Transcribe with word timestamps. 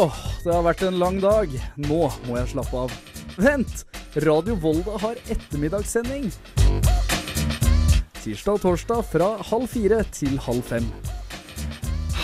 Åh, 0.00 0.20
det 0.46 0.52
har 0.54 0.62
vært 0.64 0.80
en 0.86 0.96
lang 0.96 1.18
dag. 1.20 1.50
Nå 1.76 2.06
må 2.24 2.36
jeg 2.38 2.48
slappe 2.54 2.84
av. 2.86 2.92
Vent! 3.36 3.82
Radio 4.24 4.54
Volda 4.62 4.94
har 5.02 5.18
ettermiddagssending. 5.28 6.30
Tirsdag 8.22 8.54
og 8.54 8.62
torsdag 8.62 9.02
fra 9.10 9.28
halv 9.50 9.68
fire 9.68 9.98
til 10.16 10.38
halv 10.40 10.64
fem. 10.70 10.88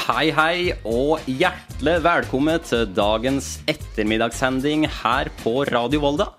Hei, 0.06 0.30
hei, 0.32 0.56
og 0.88 1.28
hjertelig 1.28 1.98
velkommen 2.06 2.64
til 2.64 2.86
dagens 2.96 3.58
ettermiddagssending 3.68 4.88
her 5.02 5.29
på 5.43 5.58
Radio 5.68 6.00
Volda. 6.06 6.30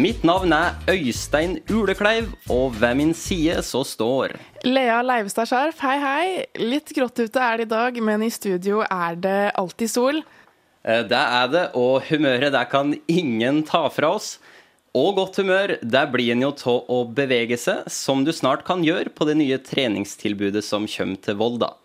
Mitt 0.00 0.26
navn 0.26 0.50
er 0.56 0.74
Øystein 0.90 1.60
Ulekleiv, 1.70 2.32
og 2.50 2.74
ved 2.82 2.98
min 2.98 3.14
side 3.14 3.62
så 3.66 3.84
står 3.86 4.34
Lea 4.66 4.98
Leivestad 5.06 5.46
Skjerf, 5.50 5.78
hei 5.86 5.96
hei. 6.02 6.26
Litt 6.58 6.90
grått 6.96 7.22
ute 7.22 7.46
er 7.46 7.62
det 7.62 7.70
i 7.70 7.72
dag, 7.76 8.02
men 8.02 8.26
i 8.26 8.34
studio 8.34 8.82
er 8.82 9.22
det 9.22 9.38
alltid 9.54 9.94
sol. 9.94 10.22
Eh, 10.84 11.02
Det 11.04 11.16
er 11.16 11.48
det, 11.52 11.66
og 11.74 12.02
humøret 12.08 12.52
det 12.52 12.64
kan 12.70 12.94
ingen 13.08 13.62
ta 13.62 13.88
fra 13.92 14.14
oss. 14.16 14.38
Og 14.96 15.14
godt 15.14 15.36
humør, 15.38 15.76
det 15.78 16.04
blir 16.10 16.32
en 16.32 16.42
jo 16.42 16.50
av 16.50 16.88
å 16.90 17.04
bevege 17.06 17.56
seg, 17.60 17.84
som 17.86 18.24
du 18.24 18.32
snart 18.32 18.64
kan 18.66 18.82
gjøre 18.82 19.12
på 19.14 19.26
det 19.28 19.36
nye 19.38 19.58
treningstilbudet 19.62 20.64
som 20.66 20.88
kommer 20.90 21.20
til 21.22 21.36
Volda. 21.38 21.76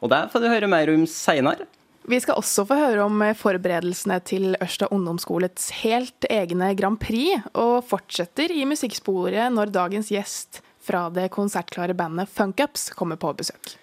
Og 0.00 0.08
det 0.08 0.22
får 0.32 0.40
du 0.40 0.48
høre 0.48 0.70
mer 0.70 0.88
om 0.92 1.04
seinere. 1.04 1.66
Vi 2.06 2.20
skal 2.22 2.38
også 2.38 2.62
få 2.68 2.76
høre 2.78 3.02
om 3.02 3.22
forberedelsene 3.34 4.20
til 4.24 4.54
Ørsta 4.62 4.86
ungdomsskolets 4.94 5.72
helt 5.82 6.28
egne 6.30 6.70
Grand 6.78 7.00
Prix, 7.02 7.42
og 7.52 7.82
fortsetter 7.84 8.54
i 8.54 8.62
musikksporet 8.64 9.50
når 9.52 9.74
dagens 9.74 10.12
gjest 10.14 10.62
fra 10.86 11.08
det 11.10 11.32
konsertklare 11.34 11.96
bandet 11.98 12.30
Funkups 12.30 12.92
kommer 12.94 13.18
på 13.18 13.34
besøk. 13.36 13.74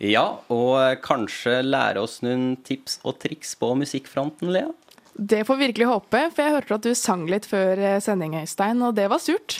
Ja, 0.00 0.40
og 0.48 1.02
kanskje 1.04 1.58
lære 1.66 2.00
oss 2.00 2.20
noen 2.24 2.54
tips 2.64 2.98
og 3.04 3.18
triks 3.20 3.52
på 3.60 3.74
musikkfronten, 3.76 4.48
Lea? 4.54 4.70
Det 5.20 5.42
får 5.44 5.58
vi 5.58 5.66
virkelig 5.68 5.88
håpe, 5.90 6.22
for 6.32 6.42
jeg 6.46 6.54
hørte 6.54 6.78
at 6.78 6.86
du 6.86 6.94
sang 6.96 7.26
litt 7.28 7.44
før 7.48 7.82
sending, 8.00 8.38
Øystein, 8.40 8.80
og 8.86 8.94
det 8.96 9.10
var 9.12 9.20
surt. 9.20 9.58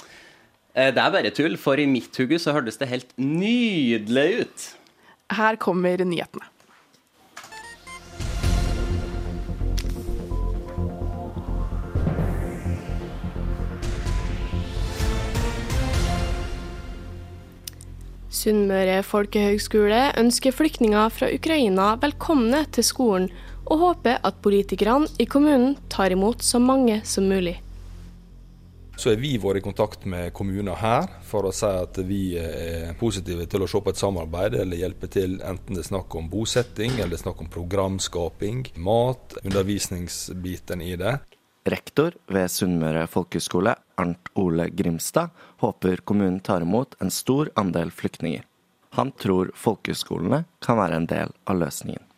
Eh, 0.72 0.88
Det 0.94 1.02
er 1.02 1.11
bare 1.12 1.30
tull, 1.36 1.56
for 1.61 1.77
i 1.77 1.84
mitt 1.86 2.16
hode 2.16 2.38
så 2.41 2.55
hørtes 2.56 2.78
det 2.80 2.88
helt 2.88 3.12
nydelig 3.18 4.46
ut. 4.46 4.68
Her 5.36 5.56
kommer 5.61 6.00
nyhetene. 6.00 6.46
Sunnmøre 18.41 19.02
folkehøgskole 19.05 19.98
ønsker 20.20 20.55
flyktninger 20.56 21.10
fra 21.12 21.28
Ukraina 21.34 21.91
velkomne 22.00 22.62
til 22.72 22.86
skolen, 22.86 23.27
og 23.69 23.83
håper 23.83 24.22
at 24.24 24.38
politikerne 24.41 25.10
i 25.20 25.27
kommunen 25.28 25.74
tar 25.92 26.14
imot 26.14 26.41
så 26.42 26.58
mange 26.62 27.02
som 27.05 27.28
mulig. 27.28 27.58
Så 28.96 29.12
har 29.12 29.20
vi 29.20 29.34
vært 29.41 29.61
i 29.61 29.64
kontakt 29.64 30.06
med 30.08 30.33
kommuner 30.36 30.77
her 30.77 31.06
for 31.24 31.48
å 31.48 31.52
si 31.56 31.68
at 31.68 32.00
vi 32.05 32.22
er 32.41 32.94
positive 33.00 33.46
til 33.48 33.64
å 33.64 33.68
se 33.70 33.80
på 33.80 33.92
et 33.92 34.00
samarbeid 34.00 34.56
eller 34.61 34.80
hjelpe 34.83 35.08
til, 35.12 35.38
enten 35.44 35.77
det 35.77 35.84
er 35.84 35.91
snakk 35.91 36.16
om 36.16 36.28
bosetting 36.33 36.96
eller 36.96 37.14
det 37.14 37.20
er 37.20 37.27
snakk 37.27 37.44
om 37.44 37.52
programskaping, 37.52 38.66
mat, 38.80 39.36
undervisningsbiten 39.44 40.84
i 40.84 40.96
det. 41.00 41.18
Rektor 41.69 42.14
ved 42.33 42.48
Sunnmøre 42.48 43.05
folkehøgskole, 43.11 43.75
Arnt 44.00 44.30
Ole 44.41 44.70
Grimstad, 44.72 45.28
håper 45.61 46.00
kommunen 46.08 46.41
tar 46.41 46.64
imot 46.64 46.97
en 47.05 47.12
stor 47.12 47.50
andel 47.61 47.92
flyktninger. 47.92 48.47
Han 48.97 49.12
tror 49.12 49.52
folkehøgskolene 49.55 50.47
kan 50.64 50.80
være 50.80 50.97
en 50.97 51.11
del 51.11 51.34
av 51.44 51.61
løsningen. 51.61 52.09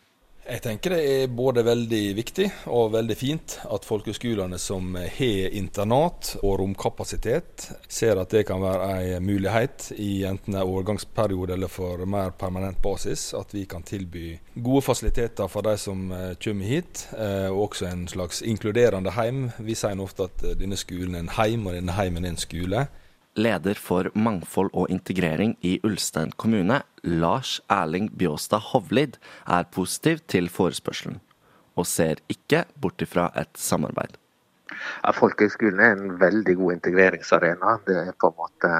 Jeg 0.42 0.58
tenker 0.58 0.96
det 0.96 1.02
er 1.06 1.28
både 1.30 1.62
veldig 1.62 2.00
viktig 2.18 2.48
og 2.74 2.88
veldig 2.96 3.14
fint 3.14 3.54
at 3.62 3.84
folkehøgskolene 3.86 4.58
som 4.58 4.96
har 4.98 5.54
internat 5.54 6.32
og 6.40 6.56
romkapasitet, 6.58 7.68
ser 7.86 8.18
at 8.18 8.34
det 8.34 8.42
kan 8.48 8.58
være 8.62 9.20
en 9.20 9.26
mulighet 9.28 9.92
i 10.02 10.24
enten 10.26 10.56
en 10.56 10.64
overgangsperiode 10.64 11.54
eller 11.54 11.70
for 11.70 12.02
mer 12.10 12.34
permanent 12.34 12.80
basis. 12.82 13.28
At 13.38 13.54
vi 13.54 13.68
kan 13.70 13.86
tilby 13.86 14.34
gode 14.56 14.82
fasiliteter 14.82 15.46
for 15.46 15.62
de 15.62 15.76
som 15.78 16.10
eh, 16.10 16.34
kommer 16.42 16.74
hit, 16.74 17.06
eh, 17.14 17.46
og 17.46 17.68
også 17.68 17.92
en 17.92 18.08
slags 18.10 18.42
inkluderende 18.42 19.14
heim. 19.14 19.44
Vi 19.62 19.78
sier 19.78 20.02
ofte 20.02 20.26
at 20.26 20.42
eh, 20.42 20.58
denne 20.58 20.80
skolen 20.80 21.14
er 21.14 21.22
en 21.22 21.36
heim, 21.38 21.70
og 21.70 21.78
denne 21.78 21.94
heimen 21.94 22.26
er 22.26 22.34
en 22.34 22.42
skole. 22.42 22.88
Leder 23.34 23.78
for 23.80 24.10
mangfold 24.12 24.70
og 24.76 24.90
integrering 24.92 25.54
i 25.64 25.78
Ulstein 25.86 26.34
kommune, 26.36 26.82
Lars 27.02 27.60
Erling 27.72 28.10
Bjåstad 28.12 28.60
Hovlid, 28.72 29.16
er 29.48 29.68
positiv 29.72 30.20
til 30.28 30.50
forespørselen, 30.52 31.20
og 31.76 31.88
ser 31.88 32.20
ikke 32.28 32.66
bort 32.76 33.00
ifra 33.00 33.30
et 33.40 33.54
samarbeid. 33.56 34.18
Ja, 35.02 35.12
Folkehøgskolen 35.16 35.80
er 35.80 35.96
en 35.96 36.18
veldig 36.20 36.54
god 36.60 36.76
integreringsarena. 36.76 37.78
Det 37.86 37.96
er 38.02 38.12
på 38.20 38.30
en 38.32 38.38
måte 38.38 38.72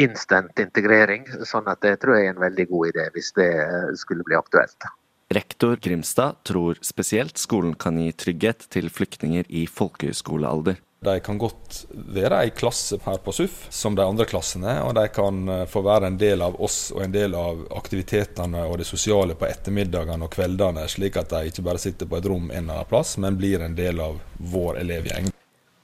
instant 0.00 0.60
integrering. 0.60 1.26
sånn 1.48 1.68
at 1.68 1.80
det 1.84 1.98
tror 2.00 2.18
jeg 2.18 2.30
er 2.30 2.34
en 2.36 2.42
veldig 2.42 2.66
god 2.68 2.92
idé 2.92 3.08
hvis 3.14 3.32
det 3.36 3.52
skulle 4.00 4.24
bli 4.24 4.36
aktuelt. 4.36 4.88
Rektor 5.32 5.76
Grimstad 5.80 6.42
tror 6.44 6.76
spesielt 6.84 7.40
skolen 7.40 7.74
kan 7.74 7.96
gi 7.96 8.12
trygghet 8.12 8.66
til 8.68 8.90
flyktninger 8.92 9.48
i 9.48 9.64
folkehøyskolealder. 9.66 10.80
De 11.02 11.20
kan 11.20 11.38
godt 11.38 11.80
være 11.90 12.44
ei 12.44 12.50
klasse 12.54 13.00
her 13.02 13.16
på 13.24 13.32
SUF, 13.34 13.64
som 13.74 13.96
de 13.98 14.04
andre 14.06 14.22
klassene, 14.30 14.76
og 14.86 14.94
de 14.94 15.02
kan 15.10 15.40
eh, 15.50 15.64
få 15.66 15.82
være 15.82 16.12
en 16.12 16.18
del 16.20 16.44
av 16.46 16.60
oss 16.62 16.92
og 16.94 17.02
en 17.02 17.14
del 17.14 17.34
av 17.34 17.64
aktivitetene 17.74 18.62
og 18.68 18.76
det 18.78 18.86
sosiale 18.86 19.34
på 19.34 19.48
ettermiddagene 19.48 20.28
og 20.28 20.30
kveldene, 20.30 20.84
slik 20.86 21.18
at 21.18 21.32
de 21.34 21.50
ikke 21.50 21.64
bare 21.66 21.82
sitter 21.82 22.06
på 22.06 22.20
et 22.20 22.28
rom 22.30 22.52
en 22.52 22.54
eller 22.60 22.84
annen 22.84 22.90
plass, 22.92 23.16
men 23.18 23.38
blir 23.40 23.64
en 23.66 23.74
del 23.74 23.98
av 24.04 24.20
vår 24.52 24.78
elevgjeng. 24.84 25.32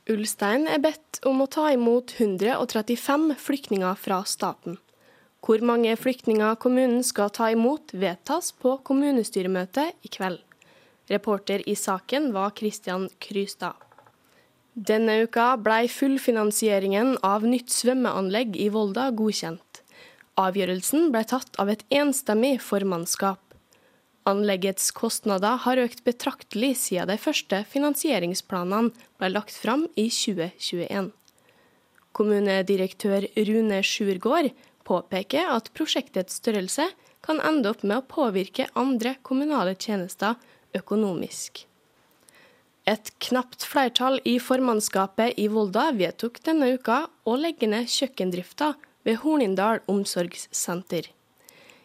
Ulstein 0.09 0.69
er 0.71 0.79
bedt 0.87 1.19
om 1.27 1.43
å 1.43 1.49
ta 1.51 1.67
imot 1.75 2.15
135 2.17 3.35
flyktninger 3.43 3.99
fra 3.99 4.21
staten. 4.23 4.79
Hvor 5.43 5.67
mange 5.67 5.99
flyktninger 5.99 6.55
kommunen 6.63 7.03
skal 7.03 7.35
ta 7.35 7.51
imot, 7.51 7.91
vedtas 7.91 8.53
på 8.63 8.79
kommunestyremøtet 8.87 9.99
i 10.07 10.15
kveld. 10.15 10.39
Reporter 11.11 11.67
i 11.67 11.75
saken 11.75 12.31
var 12.39 12.55
Christian 12.55 13.11
Krystad. 13.19 13.88
Denne 14.79 15.25
uka 15.25 15.57
blei 15.59 15.89
fullfinansieringen 15.91 17.17
av 17.27 17.43
nytt 17.43 17.73
svømmeanlegg 17.75 18.55
i 18.63 18.69
Volda 18.71 19.09
godkjent. 19.11 19.81
Avgjørelsen 20.39 21.09
blei 21.11 21.25
tatt 21.27 21.57
av 21.59 21.73
et 21.73 21.81
enstemmig 21.91 22.61
formannskap. 22.63 23.41
Anleggets 24.31 24.93
kostnader 24.95 25.59
har 25.65 25.83
økt 25.83 26.05
betraktelig 26.07 26.77
siden 26.85 27.11
de 27.11 27.17
første 27.19 27.65
finansieringsplanene 27.73 28.93
ble 29.19 29.33
lagt 29.33 29.57
fram 29.59 29.89
i 29.99 30.07
2021. 30.15 31.11
Kommunedirektør 32.15 33.27
Rune 33.49 33.81
Sjurgård 33.83 34.53
påpeker 34.87 35.51
at 35.57 35.73
prosjektets 35.75 36.39
størrelse 36.39 36.87
kan 37.27 37.43
ende 37.43 37.75
opp 37.75 37.83
med 37.83 37.99
å 37.99 38.07
påvirke 38.15 38.71
andre 38.79 39.17
kommunale 39.27 39.75
tjenester 39.75 40.39
økonomisk. 40.79 41.68
Et 42.89 43.11
knapt 43.21 43.67
flertall 43.69 44.15
i 44.25 44.39
formannskapet 44.41 45.37
i 45.37 45.45
Volda 45.53 45.91
vedtok 45.93 46.39
denne 46.47 46.71
uka 46.73 47.03
å 47.29 47.35
legge 47.37 47.69
ned 47.69 47.91
kjøkkendrifta 47.93 48.71
ved 49.05 49.19
Hornindal 49.25 49.83
omsorgssenter. 49.93 51.11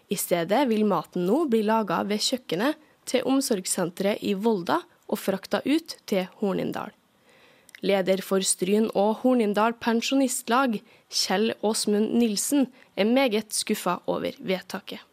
I 0.07 0.15
stedet 0.15 0.61
vil 0.69 0.85
maten 0.87 1.25
nå 1.27 1.41
bli 1.51 1.59
laga 1.67 1.97
ved 2.07 2.23
kjøkkenet 2.23 2.79
til 3.09 3.27
omsorgssenteret 3.27 4.23
i 4.23 4.31
Volda 4.45 4.79
og 5.11 5.19
frakta 5.19 5.59
ut 5.65 5.97
til 6.07 6.29
Hornindal. 6.39 6.93
Leder 7.83 8.23
for 8.23 8.45
Stryn 8.47 8.87
og 8.95 9.25
Hornindal 9.25 9.75
pensjonistlag, 9.83 10.79
Kjell 11.11 11.51
Åsmund 11.67 12.15
Nilsen, 12.15 12.69
er 12.95 13.11
meget 13.11 13.51
skuffa 13.51 13.97
over 14.07 14.39
vedtaket. 14.39 15.03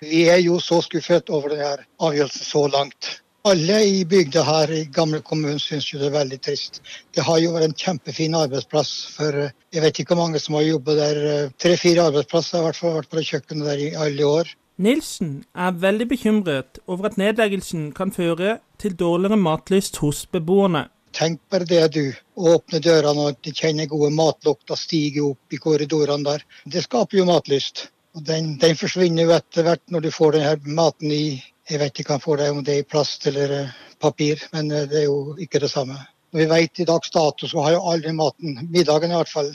Vi 0.00 0.24
er 0.32 0.40
jo 0.40 0.56
så 0.64 0.80
skuffet 0.84 1.28
over 1.28 1.52
denne 1.52 1.84
avgjørelsen 2.00 2.48
så 2.54 2.64
langt. 2.72 3.12
Alle 3.46 3.76
i 3.86 4.04
bygda 4.08 4.42
her 4.42 4.70
i 4.74 4.84
gamle 4.90 5.20
kommunen 5.22 5.60
syns 5.62 5.86
jo 5.92 6.00
det 6.00 6.08
er 6.08 6.16
veldig 6.16 6.38
trist. 6.42 6.80
Det 7.14 7.22
har 7.22 7.38
jo 7.38 7.52
vært 7.54 7.68
en 7.68 7.76
kjempefin 7.78 8.34
arbeidsplass 8.34 8.90
for 9.14 9.38
eh, 9.44 9.52
jeg 9.70 9.84
vet 9.84 10.00
ikke 10.02 10.16
hvor 10.16 10.24
mange 10.24 10.40
som 10.42 10.56
har 10.58 10.64
jobbet 10.66 10.98
der. 10.98 11.20
eh, 11.32 11.52
Tre-fire 11.62 12.08
arbeidsplasser 12.10 12.58
har 12.58 12.64
i 12.64 12.66
hvert 12.66 12.80
fall 12.80 12.96
vært 12.96 13.12
på 13.12 13.20
det 13.20 13.26
kjøkkenet 13.28 13.68
der 13.70 13.84
i 13.84 13.92
alle 14.06 14.26
år. 14.26 14.52
Nilsen 14.82 15.30
er 15.54 15.78
veldig 15.86 16.08
bekymret 16.10 16.82
over 16.90 17.08
at 17.08 17.22
nedleggelsen 17.22 17.92
kan 17.96 18.10
føre 18.12 18.58
til 18.82 18.98
dårligere 18.98 19.38
matlyst 19.38 20.02
hos 20.02 20.26
beboerne. 20.26 20.88
Tenk 21.16 21.40
bare 21.48 21.64
det 21.70 21.84
du. 21.94 22.04
Åpne 22.36 22.82
dørene 22.82 23.30
og 23.30 23.50
kjenne 23.54 23.86
gode 23.88 24.10
matlukter 24.12 24.76
stige 24.76 25.22
opp 25.30 25.54
i 25.54 25.60
korridorene 25.62 26.26
der. 26.26 26.42
Det 26.66 26.82
skaper 26.84 27.22
jo 27.22 27.30
matlyst. 27.30 27.86
Og 28.18 28.26
den, 28.26 28.56
den 28.58 28.74
forsvinner 28.76 29.28
jo 29.28 29.36
etter 29.38 29.64
hvert 29.64 29.86
når 29.92 30.08
du 30.08 30.10
får 30.12 30.36
denne 30.36 30.76
maten 30.76 31.14
i 31.14 31.26
Jeg 31.66 31.80
vet 31.82 31.98
ikke 31.98 32.14
om 32.14 32.36
det, 32.38 32.50
om 32.50 32.64
det 32.64 32.74
er 32.74 32.84
i 32.84 32.86
plast 32.86 33.26
eller 33.26 33.54
eh, 33.60 33.70
papir, 34.02 34.42
men 34.52 34.70
eh, 34.70 34.86
det 34.86 35.00
er 35.02 35.08
jo 35.08 35.34
ikke 35.42 35.60
det 35.62 35.70
samme. 35.72 35.98
Når 36.30 36.40
vi 36.42 36.48
vet 36.50 36.80
i 36.82 36.86
dags 36.86 37.10
dato, 37.10 37.48
så 37.48 37.62
har 37.64 37.76
jo 37.76 37.86
aldri 37.90 38.12
maten, 38.14 38.58
middagen 38.70 39.10
i 39.10 39.16
hvert 39.18 39.32
fall, 39.32 39.50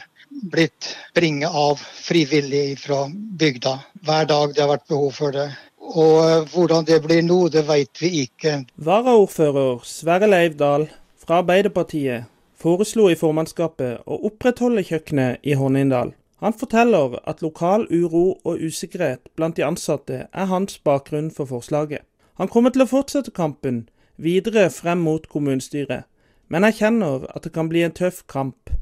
blitt 0.52 0.94
bringet 1.16 1.52
av 1.56 1.80
frivillige 1.80 2.78
fra 2.80 3.06
bygda. 3.12 3.78
Hver 4.08 4.28
dag 4.28 4.56
det 4.56 4.64
har 4.64 4.72
vært 4.74 4.88
behov 4.92 5.12
for 5.16 5.36
det. 5.36 5.50
Og 5.82 6.48
hvordan 6.54 6.88
det 6.88 7.02
blir 7.04 7.24
nå, 7.24 7.46
det 7.52 7.66
vet 7.68 8.04
vi 8.04 8.26
ikke. 8.26 8.62
Varaordfører 8.76 9.84
Sverre 9.88 10.30
Leivdal 10.32 10.88
fra 11.20 11.42
Arbeiderpartiet 11.42 12.28
foreslo 12.62 13.10
i 13.12 13.18
formannskapet 13.20 14.04
å 14.06 14.20
opprettholde 14.30 14.84
kjøkkenet 14.88 15.44
i 15.48 15.58
Hornindal. 15.60 16.14
Han 16.42 16.54
forteller 16.58 17.20
at 17.30 17.42
lokal 17.46 17.86
uro 17.92 18.26
og 18.46 18.62
usikkerhet 18.66 19.30
blant 19.38 19.58
de 19.58 19.66
ansatte 19.66 20.24
er 20.34 20.48
hans 20.50 20.80
bakgrunn 20.82 21.30
for 21.30 21.46
forslaget. 21.46 22.02
Han 22.42 22.50
kommer 22.50 22.74
til 22.74 22.82
å 22.82 22.90
fortsette 22.90 23.34
kampen 23.38 23.84
videre 24.18 24.70
frem 24.74 25.04
mot 25.06 25.28
kommunestyret, 25.30 26.08
men 26.50 26.66
erkjenner 26.66 27.28
at 27.36 27.46
det 27.46 27.54
kan 27.54 27.70
bli 27.70 27.86
en 27.86 27.94
tøff 27.94 28.24
kamp. 28.26 28.74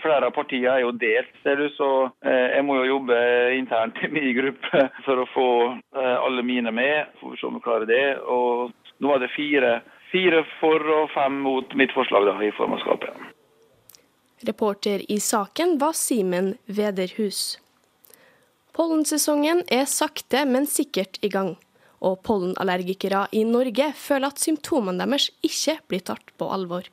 Flere 0.00 0.30
av 0.30 0.34
partiene 0.36 0.72
er 0.72 0.84
jo 0.86 0.94
delt, 0.96 1.32
ser 1.42 1.60
du, 1.60 1.68
så 1.76 1.90
eh, 2.24 2.56
jeg 2.56 2.64
må 2.64 2.78
jo 2.80 2.88
jobbe 2.94 3.20
internt 3.58 4.00
i 4.00 4.10
min 4.12 4.32
gruppe 4.36 4.88
for 5.04 5.20
å 5.20 5.28
få 5.34 5.48
eh, 5.72 6.16
alle 6.16 6.44
mine 6.46 6.72
med. 6.72 7.12
Får 7.20 7.32
vi 7.32 7.40
se 7.40 7.48
om 7.48 7.56
vi 7.56 7.64
klarer 7.64 7.88
det. 7.90 8.04
Og 8.24 8.72
nå 9.04 9.14
er 9.14 9.24
det 9.24 9.32
fire, 9.36 9.78
fire 10.12 10.44
for 10.60 10.92
og 11.00 11.10
fem 11.16 11.40
mot 11.44 11.76
mitt 11.80 11.92
forslag 11.96 12.28
da, 12.28 12.36
i 12.44 12.54
formannskapet. 12.56 13.35
Reporter 14.40 15.04
i 15.12 15.20
saken 15.20 15.78
var 15.78 15.92
Simen 15.96 16.54
Vederhus. 16.66 17.58
Pollensesongen 18.76 19.62
er 19.72 19.86
sakte, 19.88 20.44
men 20.44 20.66
sikkert 20.68 21.16
i 21.24 21.30
gang. 21.32 21.54
Og 22.04 22.20
pollenallergikere 22.26 23.26
i 23.32 23.46
Norge 23.48 23.88
føler 23.96 24.28
at 24.28 24.42
symptomene 24.42 25.06
deres 25.06 25.30
ikke 25.46 25.78
blir 25.88 26.04
tatt 26.04 26.34
på 26.36 26.50
alvor. 26.52 26.90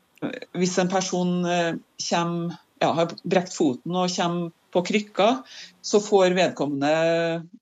Hvis 0.55 0.77
en 0.79 0.91
person 0.91 1.43
kommer 1.43 2.59
ja, 2.83 2.91
har 2.91 3.11
brekt 3.23 3.55
foten 3.55 3.95
og 3.95 4.11
kommer 4.11 4.51
på 4.73 4.81
krykker, 4.87 5.43
så 5.85 5.99
får 6.01 6.33
vedkommende 6.35 6.89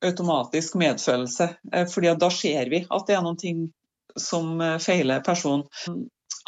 automatisk 0.06 0.78
medfølelse. 0.80 1.50
fordi 1.94 2.16
Da 2.16 2.30
ser 2.30 2.70
vi 2.70 2.86
at 2.90 3.08
det 3.08 3.18
er 3.18 3.26
noe 3.26 4.18
som 4.18 4.62
feiler 4.80 5.22
personen. 5.26 5.68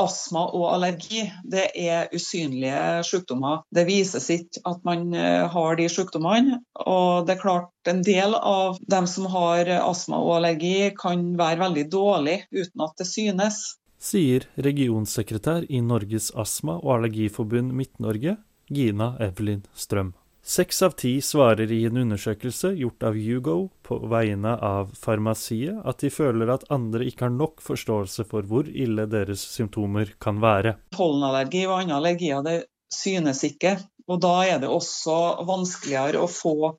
Astma 0.02 0.46
og 0.56 0.68
allergi 0.74 1.26
det 1.46 1.68
er 1.80 2.10
usynlige 2.16 3.04
sykdommer. 3.08 3.62
Det 3.74 3.86
vises 3.88 4.30
ikke 4.34 4.64
at 4.70 4.82
man 4.88 5.14
har 5.14 5.78
de 5.80 5.90
sykdommene. 5.92 6.60
Og 6.86 7.28
det 7.28 7.38
er 7.38 7.44
klart 7.44 7.70
En 7.90 8.00
del 8.00 8.32
av 8.32 8.78
dem 8.88 9.08
som 9.12 9.26
har 9.28 9.68
astma 9.76 10.22
og 10.24 10.38
allergi, 10.38 10.94
kan 10.96 11.34
være 11.36 11.60
veldig 11.66 11.84
dårlig 11.92 12.38
uten 12.56 12.86
at 12.86 12.96
det 13.02 13.10
synes. 13.10 13.58
Sier 14.00 14.48
regionsekretær 14.56 15.68
i 15.68 15.84
Norges 15.84 16.32
astma- 16.32 16.80
og 16.80 16.98
allergiforbund 16.98 17.76
Midt-Norge, 17.76 18.38
Gina 18.72 19.14
Evelyn 19.20 19.66
Strøm. 19.76 20.14
Seks 20.46 20.82
av 20.82 20.90
ti 21.00 21.22
svarer 21.24 21.72
i 21.72 21.86
en 21.88 21.98
undersøkelse 22.02 22.74
gjort 22.76 23.04
av 23.08 23.16
Hugo 23.16 23.56
på 23.88 23.96
vegne 24.12 24.58
av 24.60 24.90
farmasiet 25.00 25.78
at 25.88 26.02
de 26.04 26.10
føler 26.12 26.50
at 26.52 26.66
andre 26.74 27.06
ikke 27.08 27.30
har 27.30 27.32
nok 27.32 27.62
forståelse 27.64 28.26
for 28.28 28.44
hvor 28.50 28.68
ille 28.68 29.06
deres 29.08 29.40
symptomer 29.54 30.12
kan 30.20 30.42
være. 30.44 30.74
Pollenallergi 30.92 31.62
og 31.64 31.78
andre 31.78 31.96
allergier 32.02 32.44
det 32.44 32.58
synes 32.92 33.40
ikke, 33.48 33.78
og 34.12 34.20
da 34.26 34.34
er 34.44 34.60
det 34.60 34.68
også 34.68 35.16
vanskeligere 35.48 36.20
å 36.20 36.28
få 36.28 36.74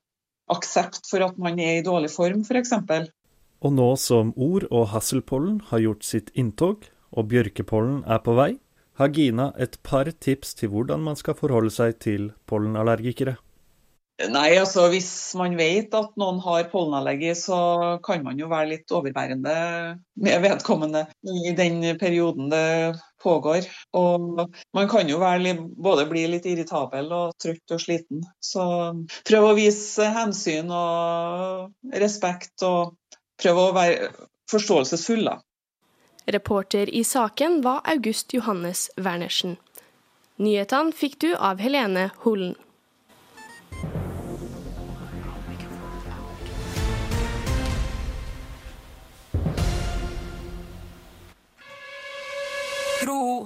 aksept 0.53 1.09
for 1.09 1.25
at 1.25 1.39
man 1.41 1.57
er 1.57 1.79
i 1.79 1.85
dårlig 1.87 2.11
form, 2.13 2.43
f.eks. 2.45 2.75
Og 3.65 3.73
nå 3.73 3.87
som 3.97 4.29
or- 4.37 4.67
og 4.69 4.91
hasselpollen 4.93 5.57
har 5.71 5.81
gjort 5.81 6.05
sitt 6.05 6.29
inntog, 6.37 6.85
og 7.17 7.31
bjørkepollen 7.33 8.03
er 8.05 8.21
på 8.21 8.37
vei, 8.37 8.51
har 9.01 9.09
Gina 9.09 9.49
et 9.57 9.79
par 9.83 10.11
tips 10.11 10.53
til 10.61 10.69
hvordan 10.71 11.01
man 11.01 11.17
skal 11.17 11.33
forholde 11.39 11.73
seg 11.73 11.97
til 12.05 12.29
pollenallergikere. 12.45 13.39
Nei, 14.15 14.55
altså 14.55 14.85
Hvis 14.93 15.09
man 15.35 15.57
vet 15.59 15.95
at 15.97 16.13
noen 16.19 16.37
har 16.39 16.69
pollenallergi, 16.71 17.33
så 17.35 17.57
kan 18.05 18.23
man 18.23 18.39
jo 18.39 18.47
være 18.47 18.69
litt 18.69 18.93
overbærende 18.95 19.55
med 20.23 20.45
vedkommende 20.45 21.01
i 21.27 21.51
den 21.57 21.81
perioden 21.99 22.47
det 22.53 22.95
pågår. 23.19 23.67
Og 23.97 24.45
man 24.73 24.87
kan 24.91 25.11
jo 25.11 25.19
være, 25.19 25.57
både 25.59 26.07
bli 26.07 26.23
litt 26.31 26.47
irritabel 26.47 27.11
og 27.11 27.35
trøtt 27.43 27.75
og 27.75 27.83
sliten. 27.83 28.23
Så 28.39 28.63
prøv 29.27 29.49
å 29.49 29.57
vise 29.57 30.07
hensyn 30.15 30.71
og 30.71 31.99
respekt, 32.05 32.55
og 32.63 32.95
prøv 33.41 33.61
å 33.65 33.69
være 33.75 34.13
forståelsesfull. 34.51 35.27
da. 35.27 35.39
Reporter 36.31 36.89
i 36.89 37.03
saken 37.03 37.59
var 37.67 37.83
August 37.83 38.33
Johannes 38.33 38.87
Wernersen. 38.95 39.57
Nyhetene 40.39 40.95
fikk 40.95 41.19
du 41.19 41.33
av 41.35 41.59
Helene 41.59 42.09
Holen. 42.23 42.55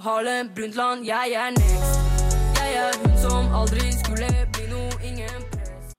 Harlem 0.04 0.50
Brundtland, 0.56 1.06
jeg 1.06 1.34
er 1.38 1.52
next. 1.52 2.00
Jeg 2.58 2.76
er 2.80 2.96
hun 3.04 3.16
som 3.22 3.56
aldri 3.56 3.92
skulle 3.94 4.30
bli 4.56 4.68
noe, 4.72 5.00
ingen 5.06 5.48
press. 5.52 5.96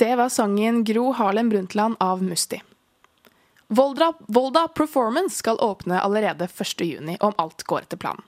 Det 0.00 0.10
var 0.18 0.32
sangen 0.32 0.82
Gro 0.84 1.12
Harlem 1.14 1.50
Brundtland 1.52 1.96
av 2.02 2.22
Musti. 2.22 2.60
Volda, 3.68 4.12
Volda 4.26 4.68
Performance 4.68 5.38
skal 5.38 5.60
åpne 5.62 6.00
allerede 6.00 6.46
1.6, 6.46 7.16
om 7.20 7.34
alt 7.38 7.62
går 7.62 7.86
etter 7.86 8.00
planen. 8.02 8.22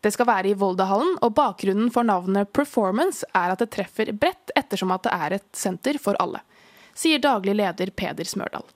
Det 0.00 0.12
skal 0.14 0.28
være 0.28 0.52
i 0.52 0.56
Voldahallen, 0.58 1.16
og 1.24 1.34
bakgrunnen 1.34 1.90
for 1.90 2.06
navnet 2.06 2.52
Performance 2.52 3.26
er 3.34 3.54
at 3.54 3.64
det 3.64 3.72
treffer 3.74 4.12
bredt 4.14 4.52
ettersom 4.56 4.92
at 4.94 5.08
det 5.08 5.14
er 5.16 5.38
et 5.40 5.48
senter 5.56 5.98
for 5.98 6.18
alle, 6.22 6.44
sier 6.94 7.18
daglig 7.22 7.56
leder 7.58 7.90
Peder 7.90 8.28
Smørdal. 8.28 8.66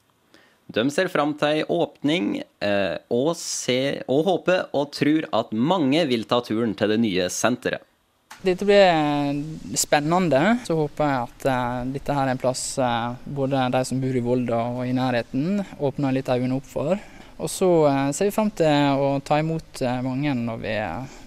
De 0.67 0.85
ser 0.91 1.11
fram 1.12 1.35
til 1.38 1.59
ei 1.59 1.64
åpning, 1.69 2.43
eh, 2.64 2.97
og, 3.12 3.32
ser, 3.37 4.03
og 4.09 4.25
håper 4.29 4.69
og 4.73 4.93
tror 4.94 5.26
at 5.35 5.53
mange 5.53 6.05
vil 6.09 6.25
ta 6.29 6.41
turen 6.44 6.75
til 6.79 6.94
det 6.94 7.00
nye 7.03 7.29
senteret. 7.32 7.85
Dette 8.43 8.67
blir 8.67 9.76
spennende. 9.79 10.41
Så 10.67 10.75
håper 10.75 11.06
jeg 11.06 11.26
at 11.29 11.44
uh, 11.47 11.91
dette 11.94 12.17
her 12.17 12.26
er 12.26 12.32
en 12.32 12.41
plass 12.43 12.64
både 13.23 13.69
de 13.70 13.82
som 13.87 14.00
bor 14.03 14.17
i 14.19 14.23
Volda 14.25 14.59
og 14.73 14.81
i 14.82 14.97
nærheten, 14.97 15.61
åpner 15.79 16.17
litt 16.17 16.31
øynene 16.32 16.56
opp 16.59 16.67
for. 16.67 16.97
Og 17.38 17.50
så 17.50 17.69
ser 18.14 18.26
vi 18.26 18.35
frem 18.35 18.50
til 18.59 18.99
å 18.99 19.12
ta 19.23 19.38
imot 19.38 19.85
mange 20.03 20.35
når 20.38 20.59
vi, 20.62 20.75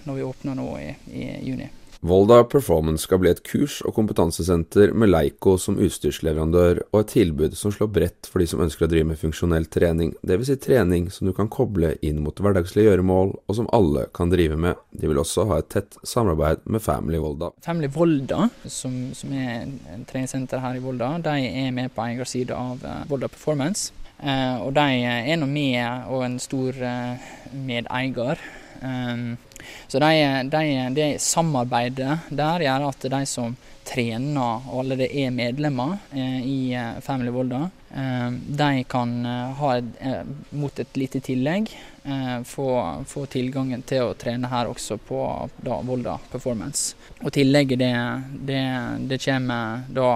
når 0.04 0.18
vi 0.18 0.28
åpner 0.28 0.60
nå 0.60 0.68
i, 0.82 0.92
i 1.08 1.24
juni. 1.48 1.70
Volda 2.06 2.44
Performance 2.44 3.02
skal 3.02 3.18
bli 3.18 3.30
et 3.32 3.42
kurs- 3.42 3.80
og 3.82 3.96
kompetansesenter 3.96 4.92
med 4.94 5.10
Leico 5.10 5.56
som 5.58 5.78
utstyrsleverandør, 5.82 6.84
og 6.92 7.00
et 7.00 7.12
tilbud 7.16 7.56
som 7.58 7.72
slår 7.74 7.90
bredt 7.96 8.28
for 8.30 8.42
de 8.42 8.46
som 8.50 8.62
ønsker 8.62 8.86
å 8.86 8.90
drive 8.92 9.08
med 9.10 9.18
funksjonell 9.18 9.66
trening, 9.72 10.12
dvs. 10.22 10.52
Si 10.52 10.56
trening 10.62 11.08
som 11.10 11.26
du 11.26 11.34
kan 11.34 11.50
koble 11.50 11.96
inn 12.06 12.20
mot 12.22 12.38
hverdagslige 12.38 12.92
gjøremål, 12.92 13.34
og 13.42 13.58
som 13.58 13.66
alle 13.74 14.06
kan 14.14 14.30
drive 14.30 14.58
med. 14.60 14.78
De 14.94 15.10
vil 15.10 15.18
også 15.18 15.48
ha 15.50 15.58
et 15.60 15.70
tett 15.74 15.98
samarbeid 16.06 16.62
med 16.70 16.84
Family 16.84 17.18
Volda. 17.22 17.50
Family 17.66 17.90
Volda, 17.90 18.46
som, 18.70 18.94
som 19.16 19.34
er 19.34 19.66
treningssenter 20.06 20.62
her 20.62 20.78
i 20.78 20.84
Volda, 20.84 21.16
de 21.26 21.38
er 21.48 21.74
med 21.74 21.90
på 21.96 22.06
eierside 22.06 22.54
av 22.54 22.86
Volda 23.10 23.32
Performance. 23.32 23.90
Eh, 24.22 24.62
og 24.64 24.70
de 24.76 24.84
er 25.04 25.36
nå 25.36 25.48
med 25.50 26.06
og 26.08 26.22
en 26.24 26.38
stor 26.40 26.78
eh, 26.80 27.26
medeier. 27.52 28.40
Um, 28.82 29.36
så 29.88 29.98
de, 29.98 30.42
de, 30.50 30.64
det 30.94 31.08
samarbeidet 31.22 32.18
der 32.28 32.66
gjør 32.66 32.90
at 32.90 33.08
de 33.10 33.22
som 33.26 33.56
trener 33.86 34.66
og 34.66 34.80
allerede 34.80 35.06
er 35.14 35.34
medlemmer 35.34 35.98
eh, 36.10 36.40
i 36.42 36.58
Family 37.02 37.30
Volda, 37.30 37.68
eh, 37.94 38.30
de 38.60 38.84
kan 38.90 39.12
ha 39.60 39.76
et, 39.78 39.92
mot 40.50 40.82
et 40.82 40.98
lite 40.98 41.20
tillegg 41.22 41.70
eh, 41.70 42.42
få, 42.42 42.68
få 43.06 43.26
tilgangen 43.30 43.86
til 43.86 44.08
å 44.08 44.16
trene 44.18 44.50
her 44.50 44.72
også 44.72 44.98
på 44.98 45.22
da, 45.56 45.78
Volda 45.86 46.18
Performance. 46.32 46.96
Og 47.22 47.30
tillegget 47.36 47.78
det, 47.78 47.94
det, 48.50 48.62
det 49.06 49.22
kommer 49.22 49.86
da 49.88 50.10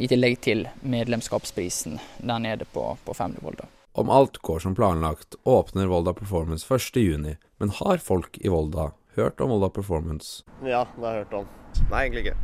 i 0.00 0.08
tillegg 0.10 0.40
til 0.44 0.66
medlemskapsprisen 0.80 2.00
der 2.18 2.42
nede 2.42 2.68
på, 2.72 2.88
på 3.04 3.16
Family 3.16 3.44
Volda. 3.44 3.68
Om 3.96 4.10
alt 4.10 4.36
går 4.38 4.58
som 4.58 4.74
planlagt, 4.74 5.34
åpner 5.42 5.86
Volda 5.86 6.12
Performance 6.12 6.74
1.6, 6.74 7.36
men 7.58 7.70
har 7.70 7.98
folk 7.98 8.38
i 8.40 8.48
Volda 8.48 8.88
hørt 9.14 9.40
om 9.40 9.50
Volda 9.54 9.68
Performance? 9.70 10.42
Ja, 10.66 10.80
det 10.96 11.04
har 11.04 11.14
jeg 11.14 11.24
hørt 11.24 11.34
om. 11.38 11.44
Nei, 11.92 12.00
egentlig 12.00 12.24
ikke. 12.24 12.36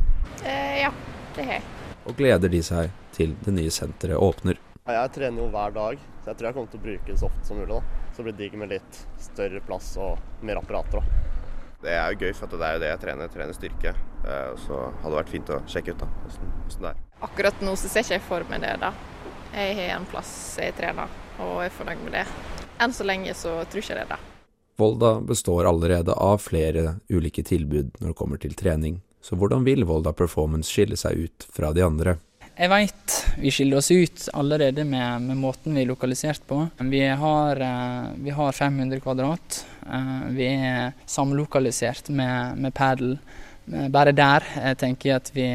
Eh, 0.47 0.77
ja, 0.81 0.91
det 1.35 1.47
har 1.49 1.57
jeg. 1.57 1.65
Og 2.07 2.15
gleder 2.15 2.53
de 2.53 2.61
seg 2.63 2.93
til 3.11 3.33
det 3.43 3.51
nye 3.57 3.73
senteret 3.73 4.15
åpner? 4.15 4.61
Ja, 4.85 5.01
jeg 5.01 5.11
trener 5.17 5.43
jo 5.43 5.49
hver 5.51 5.75
dag, 5.75 5.99
så 6.23 6.31
jeg 6.31 6.39
tror 6.39 6.47
jeg 6.49 6.55
kommer 6.55 6.71
til 6.71 6.79
å 6.79 6.85
bruke 6.85 7.09
det 7.11 7.19
så 7.19 7.27
ofte 7.27 7.43
som 7.49 7.59
mulig. 7.59 7.75
da. 7.75 8.07
Så 8.15 8.23
blir 8.23 8.37
det 8.37 8.43
digg 8.45 8.55
med 8.61 8.71
litt 8.71 9.01
større 9.19 9.61
plass 9.67 9.89
og 9.99 10.43
mer 10.47 10.61
apparater. 10.61 11.03
da. 11.03 11.27
Det 11.81 11.97
er 11.97 12.13
jo 12.13 12.21
gøy, 12.29 12.33
for 12.37 12.47
det 12.55 12.63
er 12.63 12.77
jo 12.77 12.83
det 12.85 12.89
jeg 12.93 13.01
trener. 13.03 13.27
Jeg 13.27 13.35
trener 13.35 13.57
styrke. 13.57 13.93
Så 14.63 14.79
hadde 15.01 15.11
det 15.11 15.19
vært 15.19 15.33
fint 15.35 15.51
å 15.51 15.59
sjekke 15.67 15.95
ut 15.95 16.03
da, 16.05 16.07
hvordan 16.23 16.85
det 16.87 16.91
er. 16.93 17.03
Akkurat 17.27 17.63
nå 17.65 17.75
så 17.75 17.89
ser 17.91 18.05
ikke 18.05 18.15
jeg 18.19 18.25
for 18.27 18.47
meg 18.53 18.63
det, 18.63 18.75
da. 18.83 18.91
Jeg 19.51 19.75
har 19.81 19.95
en 19.97 20.05
plass 20.07 20.31
jeg 20.61 20.75
trener, 20.77 21.09
og 21.41 21.63
er 21.65 21.73
fornøyd 21.75 22.03
med 22.05 22.19
det. 22.19 22.25
Enn 22.81 22.93
så 22.95 23.05
lenge 23.07 23.33
så 23.37 23.59
tror 23.65 23.83
ikke 23.83 23.95
jeg 23.95 24.03
det, 24.03 24.09
da. 24.15 24.19
Volda 24.81 25.13
består 25.21 25.67
allerede 25.69 26.13
av 26.17 26.39
flere 26.41 26.95
ulike 27.11 27.43
tilbud 27.45 27.91
når 27.99 28.13
det 28.13 28.17
kommer 28.17 28.41
til 28.41 28.55
trening, 28.57 29.01
så 29.21 29.37
hvordan 29.37 29.65
vil 29.67 29.85
Volda 29.85 30.13
Performance 30.17 30.71
skille 30.71 30.97
seg 30.97 31.27
ut 31.27 31.45
fra 31.53 31.69
de 31.75 31.83
andre? 31.85 32.17
Jeg 32.57 32.69
veit 32.69 33.13
vi 33.39 33.51
skiller 33.53 33.79
oss 33.79 33.87
ut 33.93 34.25
allerede 34.37 34.83
med, 34.85 35.23
med 35.23 35.39
måten 35.39 35.75
vi 35.77 35.85
er 35.85 35.89
lokalisert 35.89 36.43
på. 36.49 36.59
Vi 36.91 36.99
har, 37.05 37.61
eh, 37.63 38.09
vi 38.21 38.33
har 38.35 38.51
500 38.51 38.99
kvadrat. 39.01 39.61
Eh, 39.85 40.25
vi 40.35 40.49
er 40.51 40.91
samlokalisert 41.05 42.09
med, 42.09 42.57
med 42.57 42.73
Padel. 42.75 43.15
Eh, 43.71 43.87
Bare 43.93 44.11
der 44.11 44.45
jeg 44.57 44.77
tenker 44.81 45.09
jeg 45.09 45.21
at 45.21 45.31
vi, 45.33 45.47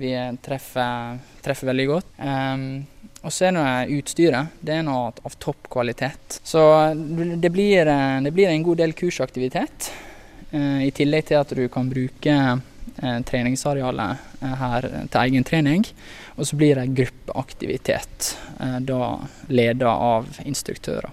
vi 0.00 0.12
treffer, 0.44 1.18
treffer 1.42 1.72
veldig 1.72 1.88
godt. 1.90 2.12
Og 3.26 3.34
så 3.34 3.48
er 3.48 3.56
det 3.56 3.98
utstyret. 3.98 4.54
Det 4.62 4.76
er 4.76 4.86
noe 4.86 5.10
av 5.10 5.34
topp 5.42 5.66
kvalitet. 5.72 6.38
Så 6.46 6.62
det 6.94 7.50
blir, 7.50 7.90
det 8.22 8.32
blir 8.32 8.52
en 8.52 8.62
god 8.62 8.78
del 8.84 8.94
kursaktivitet. 8.94 9.90
I 10.54 10.92
tillegg 10.94 11.26
til 11.26 11.40
at 11.40 11.50
du 11.58 11.64
kan 11.72 11.90
bruke 11.90 12.36
treningsarealet 13.26 14.22
her 14.62 14.86
til 15.10 15.18
egen 15.24 15.48
trening. 15.48 15.82
Og 16.36 16.46
så 16.46 16.56
blir 16.56 16.74
det 16.74 16.86
gruppeaktivitet, 16.86 18.38
eh, 18.60 18.78
da 18.80 19.18
ledet 19.48 19.88
av 19.88 20.26
instruktører. 20.44 21.10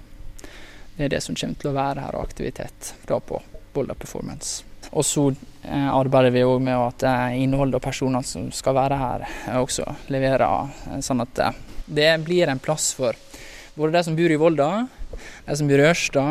Det 0.96 1.06
er 1.06 1.10
det 1.10 1.24
som 1.24 1.36
kommer 1.36 1.56
til 1.56 1.72
å 1.72 1.78
være 1.78 2.04
her, 2.04 2.20
aktivitet 2.20 2.94
da 3.08 3.20
på 3.20 3.40
Boulder 3.74 3.96
Performance. 3.96 4.66
Og 4.92 5.06
så 5.06 5.30
eh, 5.64 5.90
arbeider 5.96 6.36
vi 6.36 6.44
òg 6.44 6.60
med 6.62 6.76
at 6.76 7.06
eh, 7.08 7.40
innholdet 7.44 7.80
og 7.80 7.86
personene 7.88 8.24
som 8.28 8.52
skal 8.52 8.76
være 8.76 9.00
her, 9.00 9.26
også 9.62 9.88
leverer 10.12 11.00
sånn 11.02 11.24
at 11.24 11.46
det 11.96 12.12
blir 12.26 12.50
en 12.52 12.62
plass 12.62 12.92
for 12.98 13.18
både 13.78 13.96
de 13.96 14.04
som 14.06 14.18
bor 14.18 14.34
i 14.34 14.38
Volda, 14.38 14.70
de 15.46 15.58
som 15.58 15.70
bor 15.70 15.82
i 15.82 15.88
Ørsta 15.88 16.26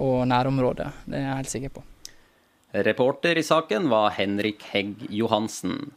og 0.00 0.18
nærområdet. 0.28 0.90
Det 1.06 1.16
er 1.16 1.26
jeg 1.26 1.38
helt 1.40 1.52
sikker 1.52 1.72
på. 1.78 1.84
Reporter 2.72 3.36
i 3.36 3.44
saken 3.44 3.88
var 3.92 4.14
Henrik 4.16 4.64
Hegg 4.72 5.04
Johansen. 5.12 5.92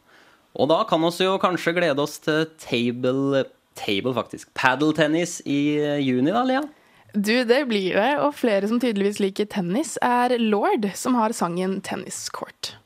Og 0.56 0.68
da 0.68 0.82
kan 0.88 1.00
vi 1.04 1.24
jo 1.24 1.36
kanskje 1.40 1.74
glede 1.76 2.02
oss 2.02 2.18
til 2.24 2.46
table, 2.60 3.44
table 3.76 4.14
faktisk, 4.16 4.52
padeltennis 4.56 5.38
i 5.44 5.76
eh, 5.80 6.00
juni, 6.04 6.32
da, 6.32 6.44
Lea? 6.44 6.64
Du, 7.12 7.44
det 7.48 7.62
blir 7.68 7.96
det, 7.96 8.10
og 8.20 8.34
flere 8.36 8.68
som 8.68 8.80
tydeligvis 8.80 9.20
liker 9.24 9.48
tennis, 9.52 9.96
er 10.04 10.36
Lord, 10.40 10.90
som 10.94 11.16
har 11.16 11.32
sangen 11.32 11.80
'Tennis 11.80 12.28
Court'. 12.28 12.76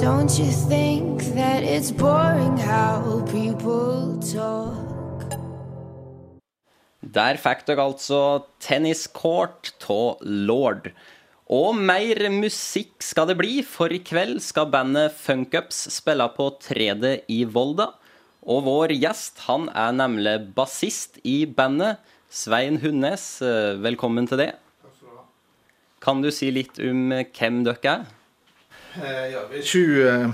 Don't 0.00 0.38
you 0.38 0.50
think 0.50 1.20
that 1.34 1.62
it's 1.62 1.90
boring 1.90 2.56
how 2.56 3.20
people 3.28 4.16
talk? 4.24 5.36
Der 7.02 7.36
fikk 7.36 7.66
dere 7.66 7.84
altså 7.84 8.46
'Tennis 8.58 9.04
Court' 9.12 9.74
av 9.90 10.16
Lord. 10.22 10.88
Og 11.46 11.76
mer 11.76 12.16
musikk 12.30 13.04
skal 13.04 13.26
det 13.28 13.36
bli, 13.36 13.60
for 13.62 13.92
i 13.92 13.98
kveld 13.98 14.40
skal 14.40 14.70
bandet 14.72 15.12
Funkups 15.12 15.92
spille 15.92 16.28
på 16.38 16.48
3D 16.56 17.20
i 17.28 17.44
Volda. 17.44 17.92
Og 18.48 18.64
vår 18.64 18.96
gjest 18.96 19.44
han 19.44 19.68
er 19.76 19.92
nemlig 19.92 20.54
bassist 20.56 21.20
i 21.22 21.44
bandet. 21.44 22.00
Svein 22.30 22.80
Hundnes, 22.80 23.42
eh, 23.42 23.76
velkommen 23.76 24.26
til 24.26 24.38
det. 24.38 24.54
Kan 26.00 26.22
du 26.22 26.30
si 26.30 26.50
litt 26.50 26.80
om 26.80 27.12
hvem 27.12 27.64
dere 27.68 27.84
er? 27.84 28.21
Eh, 28.94 29.26
ja, 29.32 29.46
vi 29.50 29.60
er 29.62 29.64
sju 29.64 29.84
uh, 30.04 30.32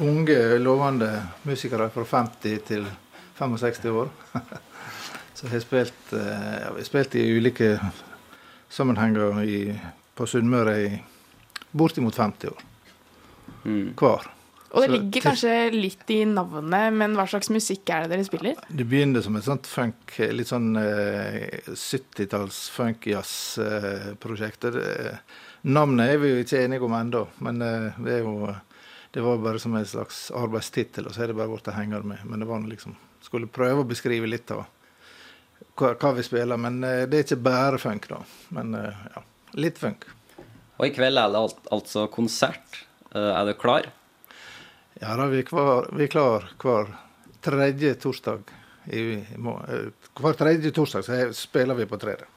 unge, 0.00 0.38
lovende 0.62 1.10
musikere 1.44 1.90
fra 1.92 2.04
50 2.08 2.62
til 2.64 2.86
65 3.36 3.90
år. 3.92 4.08
Så 5.36 5.44
jeg 5.44 5.52
har 5.52 5.64
spilt, 5.64 6.06
uh, 6.14 6.22
ja, 6.62 6.70
vi 6.72 6.80
har 6.80 6.88
spilt 6.88 7.18
i 7.20 7.26
ulike 7.36 7.74
sammenhenger 8.72 9.42
i, 9.44 9.60
på 10.16 10.28
Sunnmøre 10.30 10.78
i 10.86 10.88
bortimot 11.76 12.16
50 12.16 12.54
år. 12.54 12.64
Mm. 13.66 13.92
Hver. 14.00 14.32
Og 14.76 14.82
det 14.82 14.90
ligger 14.92 15.20
kanskje 15.30 15.52
litt 15.72 16.10
i 16.12 16.24
navnet, 16.28 16.92
men 16.92 17.14
hva 17.16 17.24
slags 17.30 17.48
musikk 17.54 17.88
er 17.94 18.00
det 18.04 18.10
dere 18.12 18.24
spiller? 18.26 18.54
Det 18.68 18.84
begynner 18.88 19.22
som 19.24 19.36
et 19.38 19.46
sånt 19.46 19.66
funk, 19.70 20.12
litt 20.36 20.50
sånn 20.50 20.76
eh, 20.80 21.62
70-talls 21.70 22.58
funk-jazz-prosjekt. 22.74 24.64
Eh, 24.68 25.16
navnet 25.66 26.12
er 26.12 26.22
vi 26.22 26.30
jo 26.30 26.44
ikke 26.44 26.62
enige 26.62 26.86
om 26.86 26.94
ennå, 26.96 27.24
men 27.44 27.62
eh, 27.64 27.98
det, 28.06 28.20
jo, 28.22 28.52
det 29.14 29.24
var 29.24 29.42
bare 29.42 29.60
som 29.62 29.74
en 29.76 29.88
slags 29.88 30.28
arbeidstittel, 30.36 31.08
og 31.08 31.16
så 31.16 31.24
er 31.24 31.32
det 31.32 31.38
bare 31.38 31.50
blitt 31.50 31.72
hengende 31.74 32.06
med. 32.06 32.22
Men 32.24 32.42
det 32.42 32.48
var 32.50 32.64
liksom 32.66 32.96
Skulle 33.26 33.48
prøve 33.50 33.82
å 33.82 33.88
beskrive 33.88 34.28
litt 34.28 34.52
av 34.54 34.60
hva, 35.74 35.96
hva, 35.98 36.12
vi 36.14 36.22
spiller. 36.22 36.60
Men 36.60 36.76
uh, 36.84 37.08
det 37.10 37.18
er 37.18 37.24
ikke 37.24 37.40
bare 37.42 37.80
funk, 37.82 38.06
da. 38.06 38.20
Men 38.54 38.76
ja, 38.76 39.22
litt 39.58 39.80
funk. 39.82 40.06
Og 40.76 40.84
i 40.86 40.92
kveld 40.94 41.18
er 41.18 41.32
det 41.32 41.40
alt, 41.40 41.58
altså 41.74 42.04
konsert. 42.12 42.84
Er 43.16 43.48
du 43.48 43.56
klar? 43.58 43.88
Ja 45.00 45.16
da, 45.18 45.26
vi 45.32 45.40
er, 45.42 45.48
klar, 45.48 45.90
vi 45.96 46.06
er 46.06 46.12
klar 46.12 46.46
hver 46.62 46.92
tredje 47.42 47.96
torsdag. 48.00 48.46
I, 48.86 49.02
i, 49.18 49.82
hver 50.20 50.38
tredje 50.38 50.70
torsdag 50.76 51.08
så 51.08 51.18
spiller 51.34 51.74
vi 51.74 51.88
på 51.90 51.98
treet. 51.98 52.35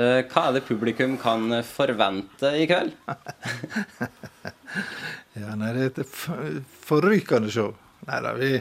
Hva 0.00 0.46
er 0.46 0.56
det 0.56 0.64
publikum 0.68 1.18
kan 1.20 1.60
forvente 1.66 2.54
i 2.56 2.64
kveld? 2.70 2.94
ja, 5.40 5.52
nei, 5.58 5.74
det 5.76 5.84
er 5.84 5.90
et 5.90 6.16
forrykende 6.88 7.52
show. 7.52 7.74
Nei 8.08 8.22
da, 8.24 8.32
vi 8.38 8.54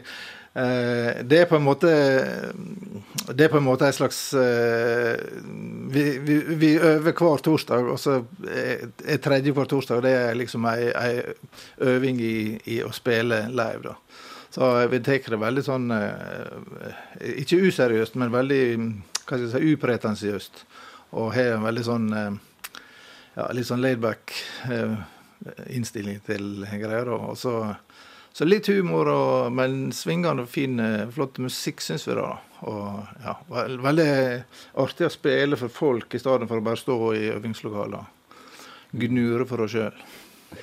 Eh, 0.60 1.25
det 1.29 1.43
er 1.43 1.46
på 1.46 1.60
en 1.60 1.63
måte 1.63 1.89
Det 3.29 3.43
er 3.46 3.51
på 3.53 3.60
en 3.60 3.67
måte 3.67 3.86
en 3.86 3.93
slags 3.93 4.34
eh, 4.34 5.19
vi, 5.93 6.03
vi, 6.25 6.38
vi, 6.58 6.72
øver 6.74 7.13
hver 7.13 7.43
torsdag, 7.46 7.86
og 7.86 8.00
så 8.01 8.15
er 8.50 9.22
tredje 9.22 9.53
hver 9.53 9.69
torsdag 9.69 10.01
det 10.01 10.13
er 10.17 10.39
liksom 10.39 10.65
ei, 10.72 10.89
ei 10.89 11.22
øving 11.86 12.22
i, 12.22 12.39
i, 12.65 12.79
å 12.81 12.89
spille 12.93 13.43
live. 13.53 13.84
da. 13.86 13.96
Så 14.50 14.72
vi 14.89 15.00
tar 15.05 15.29
det 15.29 15.39
veldig 15.39 15.63
sånn 15.65 15.91
eh, 15.93 17.38
Ikke 17.46 17.62
useriøst, 17.69 18.17
men 18.17 18.34
veldig 18.34 18.63
hva 18.79 19.38
skal 19.38 19.46
jeg 19.46 19.53
si, 19.53 19.74
upretensiøst. 19.77 20.63
Og 21.18 21.34
har 21.34 21.56
en 21.56 21.66
veldig 21.66 21.86
sånn 21.86 22.10
ja, 22.13 23.46
litt 23.56 23.70
sånn 23.70 23.82
laidback 23.82 24.34
innstilling 25.72 26.20
til 26.28 26.66
greier. 26.68 27.10
Og 27.16 27.38
så 27.39 27.56
så 28.39 28.46
litt 28.46 28.70
humor, 28.72 29.10
og, 29.12 29.51
men 29.51 29.89
svingende 29.92 30.46
og 30.46 30.51
fin, 30.51 30.80
eh, 30.80 31.10
flott 31.12 31.42
musikk, 31.44 31.82
syns 31.84 32.06
vi 32.08 32.16
da. 32.16 32.30
Og 32.70 33.24
ja, 33.24 33.34
Veldig 33.50 34.08
artig 34.84 35.08
å 35.08 35.12
spille 35.12 35.60
for 35.60 35.74
folk 35.74 36.16
i 36.16 36.22
stedet 36.22 36.48
for 36.48 36.62
å 36.62 36.63
bare 36.63 36.80
stå 36.80 36.98
i 37.18 37.25
øvingslokaler. 37.34 38.06
Gnure 39.01 39.48
for 39.50 39.66
oss 39.66 39.75
sjøl. 39.75 40.04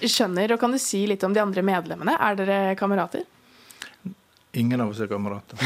Skjønner. 0.03 0.53
og 0.53 0.61
Kan 0.61 0.73
du 0.73 0.81
si 0.83 1.05
litt 1.07 1.25
om 1.25 1.35
de 1.37 1.43
andre 1.45 1.62
medlemmene? 1.62 2.17
Er 2.17 2.38
dere 2.38 2.61
kamerater? 2.81 3.25
Ingen 4.57 4.81
av 4.81 4.91
oss 4.93 5.01
er 5.05 5.11
kamerater. 5.11 5.61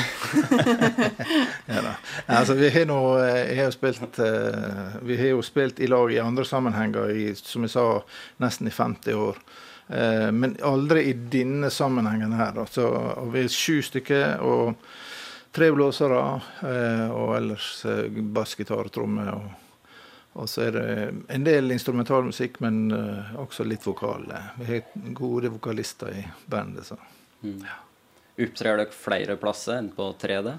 ja, 1.71 1.95
altså, 2.27 2.57
vi 2.59 2.71
har, 2.75 2.87
nå, 2.91 3.01
har 3.23 3.69
jo 3.69 3.75
spilt, 3.75 4.19
eh, 4.19 4.97
vi 5.07 5.19
har 5.21 5.35
jo 5.37 5.43
spilt 5.47 5.79
i 5.79 5.89
lag 5.91 6.11
i 6.11 6.19
andre 6.23 6.45
sammenhenger 6.49 7.13
i, 7.15 7.29
som 7.39 7.67
jeg 7.67 7.75
sa, 7.77 7.85
nesten 8.43 8.67
i 8.67 8.75
50 8.75 9.21
år. 9.29 9.39
Eh, 9.91 10.33
men 10.33 10.57
aldri 10.63 11.03
i 11.03 11.13
denne 11.13 11.71
sammenhengen 11.71 12.33
her. 12.33 12.59
Altså, 12.63 12.87
vi 13.33 13.43
er 13.45 13.51
sju 13.51 13.81
stykker 13.83 14.45
og 14.47 14.77
tre 15.55 15.71
blåsere. 15.75 16.21
Eh, 16.63 17.07
og 17.11 17.35
ellers 17.41 17.73
eh, 17.91 18.21
bass, 18.23 18.55
og 18.69 18.93
tromme. 18.95 19.27
Og, 19.35 19.91
og, 20.33 20.49
så 20.49 20.69
er 20.69 20.79
det 20.79 20.89
en 21.35 21.47
del 21.47 21.75
instrumentalmusikk, 21.75 22.61
men 22.63 22.91
også 23.43 23.67
litt 23.67 23.87
vokal. 23.87 24.31
Vi 24.61 24.71
har 24.71 25.15
gode 25.15 25.51
vokalister 25.59 26.15
i 26.15 26.27
bandet. 26.47 26.93
Så. 26.93 27.01
Mm. 27.43 27.63
Ja. 27.67 27.79
Opptrer 28.39 28.79
dere 28.79 28.95
flere 28.95 29.37
plasser 29.41 29.81
enn 29.81 29.91
på 29.95 30.11
3D? 30.21 30.57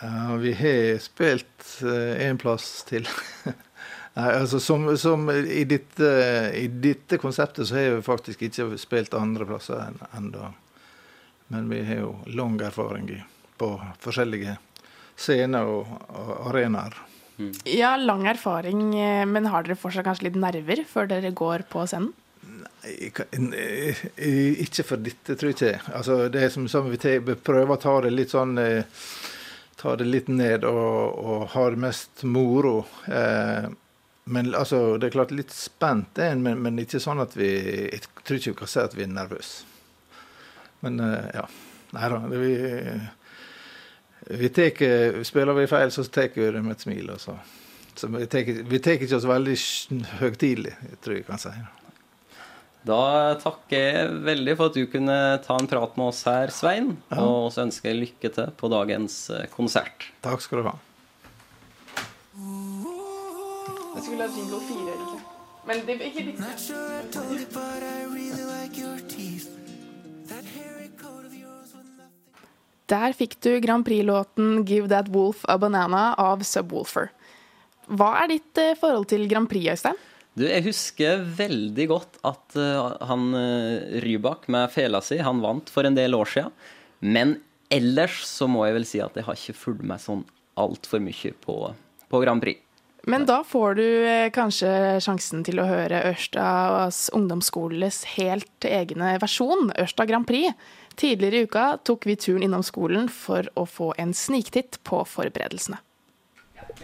Ja, 0.00 0.36
vi 0.40 0.52
har 0.56 1.00
spilt 1.00 1.66
én 1.82 2.40
plass 2.40 2.82
til. 2.88 3.08
Nei, 4.18 4.30
altså 4.34 4.58
som, 4.60 4.88
som 4.98 5.28
i, 5.30 5.62
dette, 5.68 6.08
i, 6.58 6.66
dette, 6.82 7.18
konseptet 7.22 7.68
så 7.68 7.78
har 7.78 7.94
vi 7.94 8.02
faktisk 8.04 8.42
ikke 8.48 8.72
spilt 8.80 9.14
andre 9.14 9.46
plasser 9.46 9.94
ennå. 10.16 10.50
Men 11.50 11.70
vi 11.70 11.84
har 11.86 12.02
jo 12.02 12.10
lang 12.34 12.58
erfaring 12.62 13.08
på 13.60 13.70
forskjellige 14.02 14.56
scener 15.20 15.68
og, 15.70 15.88
og 16.10 16.50
arenaer. 16.50 16.96
Mm. 17.40 17.52
Ja, 17.72 17.94
lang 17.96 18.26
erfaring, 18.28 18.82
eh, 19.00 19.24
men 19.26 19.48
har 19.48 19.64
dere 19.64 19.78
fortsatt 19.78 20.04
kanskje 20.04 20.28
litt 20.28 20.40
nerver 20.40 20.82
før 20.88 21.08
dere 21.08 21.30
går 21.32 21.64
på 21.70 21.86
scenen? 21.88 22.10
Nei, 22.82 23.92
ikke 24.64 24.84
for 24.86 25.02
dette, 25.04 25.36
tror 25.36 25.50
jeg 25.50 25.56
ikke. 25.58 25.92
Altså, 25.96 26.16
det 26.32 26.44
er 26.44 26.52
som, 26.52 26.68
som 26.70 26.88
vi 26.88 26.96
prøver 27.34 27.74
å 27.74 27.80
ta 27.80 27.98
det 28.04 28.14
litt 28.14 28.32
sånn 28.32 28.56
eh, 28.60 29.04
Ta 29.80 29.94
det 29.96 30.04
litt 30.04 30.26
ned 30.28 30.66
og, 30.68 31.14
og 31.24 31.44
ha 31.54 31.62
det 31.72 31.80
mest 31.80 32.22
moro. 32.28 32.82
Eh, 33.08 33.68
men 34.30 34.50
altså, 34.54 34.98
det 35.00 35.08
er 35.08 35.14
klart 35.14 35.32
litt 35.32 35.54
spent, 35.56 36.10
det, 36.18 36.34
men, 36.36 36.60
men, 36.60 36.82
ikke 36.82 37.00
sånn 37.00 37.22
at 37.22 37.32
vi 37.36 37.48
Jeg 37.88 38.02
tror 38.20 38.36
ikke 38.36 38.52
vi 38.52 38.58
kan 38.58 38.70
si 38.70 38.82
at 38.82 38.96
vi 38.96 39.06
er 39.06 39.14
nervøse. 39.14 39.64
Men 40.84 41.00
ja. 41.32 41.46
Nei 41.96 42.12
da. 42.12 42.20
Vi, 42.28 42.52
vi 44.40 44.52
tek, 44.54 44.84
spiller 45.26 45.56
vi 45.56 45.66
feil, 45.68 45.90
så 45.90 46.04
tar 46.04 46.30
vi 46.36 46.52
det 46.52 46.62
med 46.62 46.76
et 46.76 46.84
smil. 46.84 47.10
Altså. 47.16 47.34
Så 47.96 48.08
vi 48.12 48.28
tar 48.28 48.94
ikke 48.94 49.16
oss 49.16 49.28
veldig 49.28 49.56
høytidelig, 50.20 50.76
tror 51.00 51.18
jeg 51.18 51.26
kan 51.26 51.40
si. 51.40 51.56
Da 51.56 51.79
takker 52.86 53.76
jeg 53.76 54.12
veldig 54.24 54.56
for 54.56 54.70
at 54.70 54.76
du 54.78 54.86
kunne 54.88 55.16
ta 55.44 55.56
en 55.60 55.68
prat 55.68 55.96
med 55.96 56.06
oss 56.06 56.22
her, 56.24 56.48
Svein. 56.48 56.96
Ja. 57.10 57.20
Og 57.20 57.52
så 57.52 57.66
ønsker 57.66 57.90
jeg 57.90 58.00
lykke 58.00 58.30
til 58.32 58.50
på 58.56 58.70
dagens 58.72 59.30
eh, 59.30 59.46
konsert. 59.52 60.08
Takk 60.24 60.40
skal 60.40 60.62
du 60.62 60.70
ha. 60.70 60.76
Jeg 63.94 64.02
skulle 64.06 64.24
ha 64.24 64.30
jingle 64.32 64.60
fire, 64.64 64.94
egentlig. 64.94 65.20
Men 65.66 65.82
det 65.86 65.96
er 66.00 66.06
ikke 66.08 66.24
riktig. 66.30 66.40
Der 72.90 73.12
fikk 73.14 73.36
du 73.44 73.60
Grand 73.62 73.84
Prix-låten 73.86 74.64
'Give 74.66 74.88
That 74.88 75.08
Wolf 75.14 75.44
a 75.48 75.56
Banana' 75.58 76.14
av 76.18 76.42
Subwoolfer. 76.42 77.12
Hva 77.86 78.24
er 78.24 78.32
ditt 78.32 78.58
eh, 78.58 78.74
forhold 78.78 79.06
til 79.10 79.28
Grand 79.30 79.46
Prix, 79.50 79.68
Øystein? 79.70 79.98
Du, 80.38 80.44
jeg 80.46 80.62
husker 80.68 81.24
veldig 81.36 81.86
godt 81.90 82.18
at 82.28 82.56
eh, 82.58 82.90
han 83.08 83.30
uh, 83.34 84.00
Rybak 84.04 84.46
med 84.52 84.70
fela 84.70 85.02
si, 85.02 85.18
han 85.18 85.42
vant 85.42 85.70
for 85.72 85.86
en 85.86 85.98
del 85.98 86.14
år 86.14 86.30
siden. 86.30 86.54
Men 87.00 87.38
ellers 87.72 88.22
så 88.28 88.46
må 88.50 88.64
jeg 88.66 88.76
vel 88.78 88.86
si 88.86 89.02
at 89.02 89.16
jeg 89.18 89.26
har 89.26 89.38
ikke 89.38 89.58
fulgt 89.58 89.86
meg 89.86 90.02
sånn 90.02 90.22
altfor 90.60 91.02
mye 91.02 91.32
på, 91.42 91.56
på 92.10 92.22
Grand 92.22 92.42
Prix. 92.44 92.62
Men 93.08 93.24
da 93.26 93.40
får 93.44 93.74
du 93.80 93.84
eh, 94.06 94.30
kanskje 94.34 95.00
sjansen 95.02 95.42
til 95.46 95.58
å 95.62 95.66
høre 95.66 96.02
Ørstads 96.12 97.08
ungdomsskoles 97.16 98.02
helt 98.18 98.68
egne 98.68 99.16
versjon, 99.22 99.72
Ørsta 99.80 100.06
Grand 100.06 100.28
Prix. 100.28 100.52
Tidligere 101.00 101.40
i 101.40 101.46
uka 101.48 101.66
tok 101.82 102.06
vi 102.06 102.18
turen 102.20 102.44
innom 102.46 102.62
skolen 102.66 103.08
for 103.10 103.48
å 103.58 103.64
få 103.66 103.94
en 103.98 104.12
sniktitt 104.14 104.78
på 104.86 105.02
forberedelsene. 105.08 105.80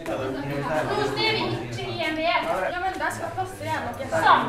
Ja, 0.03 0.17
men 2.27 2.97
der 2.99 3.11
skal 3.15 3.33
plass 3.35 3.51
til 3.57 3.67
noe. 3.71 3.91
Sånn. 4.27 4.45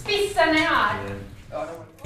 Spissen 0.00 0.56
er 0.58 0.66
her. 0.68 0.96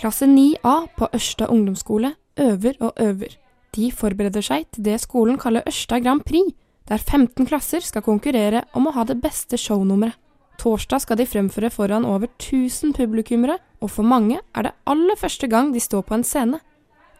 Klasse 0.01 0.27
9A 0.27 0.75
på 0.99 1.09
Ørsta 1.15 1.49
ungdomsskole 1.53 2.15
øver 2.41 2.77
og 2.81 2.93
øver. 3.01 3.37
De 3.75 3.91
forbereder 3.93 4.45
seg 4.45 4.67
til 4.73 4.85
det 4.87 5.01
skolen 5.03 5.39
kaller 5.39 5.67
Ørsta 5.67 5.99
Grand 6.03 6.23
Prix, 6.27 6.55
der 6.89 6.99
15 6.99 7.47
klasser 7.47 7.83
skal 7.83 8.05
konkurrere 8.05 8.65
om 8.75 8.87
å 8.87 8.95
ha 8.95 9.05
det 9.09 9.21
beste 9.23 9.59
shownummeret. 9.59 10.19
Torsdag 10.59 11.03
skal 11.03 11.19
de 11.19 11.27
fremføre 11.27 11.71
foran 11.71 12.05
over 12.07 12.29
1000 12.39 12.93
publikummere, 12.95 13.57
og 13.83 13.91
for 13.91 14.07
mange 14.07 14.39
er 14.55 14.69
det 14.69 14.73
aller 14.87 15.19
første 15.19 15.49
gang 15.51 15.73
de 15.75 15.83
står 15.83 16.05
på 16.07 16.15
en 16.15 16.25
scene. 16.25 16.61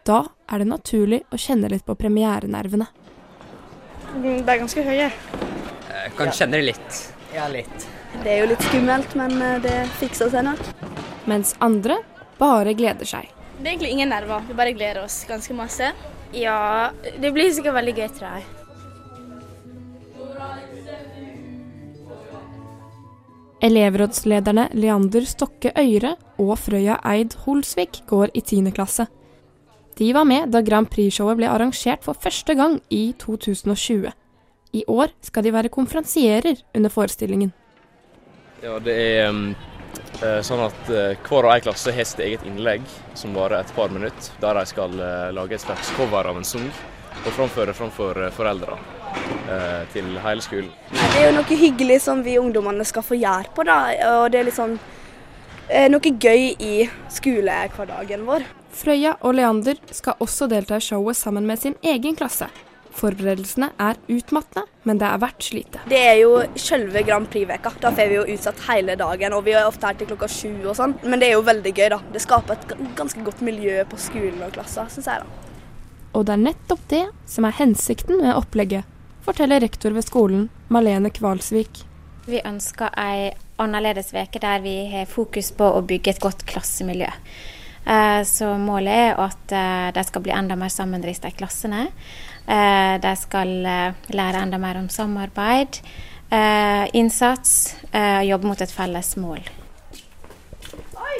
Da 0.07 0.23
er 0.47 0.63
det 0.63 0.69
naturlig 0.69 1.23
å 1.33 1.39
kjenne 1.41 1.69
litt 1.69 1.83
på 1.85 1.97
premierenervene. 1.99 2.87
Det 4.23 4.47
er 4.47 4.63
ganske 4.63 4.85
høye. 4.87 5.11
Jeg 5.89 6.15
kan 6.17 6.33
kjenne 6.33 6.59
det 6.59 6.73
litt. 6.73 6.99
Ja, 7.35 7.47
litt. 7.51 7.87
Det 8.23 8.31
er 8.31 8.43
jo 8.43 8.49
litt 8.53 8.65
skummelt, 8.69 9.15
men 9.19 9.37
eh, 9.43 9.57
det 9.63 9.77
fikser 9.99 10.31
seg 10.33 10.45
nok. 10.47 10.61
Mens 11.29 11.55
andre 11.63 11.99
bare 12.39 12.75
gleder 12.77 13.07
seg. 13.07 13.31
Det 13.55 13.63
er 13.63 13.73
egentlig 13.73 13.95
ingen 13.95 14.11
nerver, 14.11 14.43
vi 14.47 14.57
bare 14.57 14.75
gleder 14.75 15.03
oss 15.05 15.23
ganske 15.29 15.55
masse. 15.55 15.91
Ja, 16.35 16.91
det 17.21 17.31
blir 17.35 17.51
sikkert 17.55 17.77
veldig 17.77 17.95
gøy, 17.95 18.07
tror 18.17 18.37
jeg. 18.37 18.45
Elevrådslederne 23.65 24.67
Leander 24.77 25.25
Stokke 25.25 25.71
Øyre 25.79 26.15
og 26.37 26.57
Frøya 26.59 26.99
Eid 27.07 27.33
Holsvik 27.45 28.03
går 28.07 28.35
i 28.35 28.43
10. 28.43 28.71
klasse. 28.75 29.07
De 29.97 30.11
var 30.13 30.27
med 30.27 30.51
da 30.51 30.59
Grand 30.61 30.89
Prix-showet 30.91 31.39
ble 31.39 31.47
arrangert 31.49 32.03
for 32.03 32.19
første 32.19 32.53
gang 32.59 32.81
i 32.91 33.15
2020. 33.19 34.11
I 34.75 34.83
år 34.91 35.13
skal 35.23 35.45
de 35.45 35.53
være 35.55 35.71
konferansierer 35.71 36.59
under 36.75 36.91
forestillingen. 36.91 37.53
Ja, 38.63 38.79
det 38.83 38.95
er 38.95 39.29
um, 39.29 39.45
eh, 40.21 40.41
sånn 40.43 40.63
at 40.65 40.89
eh, 40.89 41.13
hver 41.27 41.47
og 41.47 41.53
en 41.53 41.63
klasse 41.63 41.93
har 41.95 42.07
sitt 42.07 42.23
eget 42.25 42.43
innlegg 42.47 42.83
som 43.15 43.35
varer 43.37 43.61
et 43.61 43.71
par 43.75 43.93
minutter, 43.93 44.33
der 44.41 44.59
de 44.59 44.65
skal 44.67 44.99
eh, 44.99 45.31
lage 45.35 45.55
et 45.55 45.63
slags 45.63 45.93
cover 45.95 46.31
av 46.31 46.39
en 46.39 46.47
sang 46.47 46.67
og 47.21 47.31
framføre 47.37 47.75
framfor 47.77 48.25
eh, 48.25 48.33
foreldre 48.35 48.79
til 49.93 50.17
hele 50.19 50.43
skolen. 50.43 50.71
Det 50.91 51.21
er 51.21 51.29
jo 51.29 51.35
noe 51.37 51.57
hyggelig 51.57 52.01
som 52.03 52.19
vi 52.25 52.33
ungdommene 52.41 52.83
skal 52.87 53.05
få 53.05 53.15
gjøre 53.15 53.53
på, 53.55 53.63
da. 53.63 53.77
Og 54.17 54.25
det 54.33 54.41
er 54.41 54.47
liksom 54.49 54.73
eh, 55.69 55.87
noe 55.91 56.11
gøy 56.19 56.51
i 56.59 56.73
skolehverdagen 57.13 58.25
vår. 58.27 58.43
Frøya 58.75 59.15
og 59.23 59.37
Leander 59.37 59.79
skal 59.95 60.19
også 60.19 60.49
delta 60.51 60.81
i 60.81 60.83
showet 60.83 61.15
sammen 61.15 61.47
med 61.47 61.61
sin 61.61 61.77
egen 61.85 62.17
klasse. 62.19 62.49
Forberedelsene 62.95 63.69
er 63.81 63.97
utmattende, 64.07 64.63
men 64.87 64.99
det 65.01 65.07
er 65.09 65.19
verdt 65.19 65.43
slitet. 65.43 65.79
Det 65.91 65.99
er 65.99 66.15
jo 66.21 66.37
selve 66.55 67.01
Grand 67.03 67.27
Prix-veka. 67.31 67.73
Da 67.83 67.91
får 67.95 68.11
vi 68.11 68.15
jo 68.21 68.25
utsatt 68.35 68.61
hele 68.69 68.95
dagen, 68.99 69.35
og 69.35 69.43
vi 69.47 69.55
er 69.57 69.67
ofte 69.67 69.89
her 69.89 69.97
til 69.99 70.07
klokka 70.11 70.29
sju 70.31 70.51
og 70.69 70.77
sånn. 70.79 70.95
Men 71.03 71.19
det 71.19 71.29
er 71.29 71.35
jo 71.35 71.43
veldig 71.47 71.73
gøy, 71.75 71.89
da. 71.91 71.99
Det 72.13 72.21
skaper 72.23 72.55
et 72.55 72.75
ganske 72.95 73.25
godt 73.27 73.43
miljø 73.43 73.81
på 73.91 73.99
skolen 73.99 74.39
og 74.47 74.55
klassa, 74.55 74.87
syns 74.93 75.09
jeg, 75.11 75.25
da. 75.25 75.41
Og 76.15 76.23
det 76.23 76.37
er 76.37 76.43
nettopp 76.45 76.85
det 76.93 77.03
som 77.27 77.43
er 77.49 77.57
hensikten 77.57 78.21
med 78.21 78.37
opplegget, 78.37 78.87
forteller 79.25 79.59
rektor 79.59 79.91
ved 79.91 80.05
skolen, 80.07 80.47
Malene 80.71 81.11
Kvalsvik. 81.11 81.83
Vi 82.25 82.39
ønsker 82.47 82.95
ei 82.97 83.33
annerledes 83.61 84.13
uke 84.15 84.39
der 84.41 84.63
vi 84.63 84.77
har 84.93 85.05
fokus 85.11 85.51
på 85.55 85.67
å 85.75 85.83
bygge 85.85 86.15
et 86.15 86.23
godt 86.23 86.45
klassemiljø. 86.47 87.11
Eh, 87.85 88.21
Så 88.23 88.47
målet 88.57 89.11
er 89.11 89.19
at 89.21 89.51
eh, 89.51 89.91
de 89.93 90.03
skal 90.07 90.23
bli 90.25 90.33
enda 90.33 90.55
mer 90.55 90.71
sammenrista 90.73 91.29
i 91.29 91.35
klassene. 91.37 91.87
Eh, 92.47 92.97
De 93.01 93.13
skal 93.17 93.53
eh, 93.65 93.93
lære 94.13 94.43
enda 94.45 94.57
mer 94.61 94.77
om 94.77 94.89
samarbeid, 94.89 95.79
eh, 96.29 96.85
innsats, 96.93 97.75
eh, 97.91 98.21
jobbe 98.29 98.45
mot 98.47 98.61
et 98.61 98.71
felles 98.71 99.15
mål. 99.17 99.41
Oi, 100.95 101.17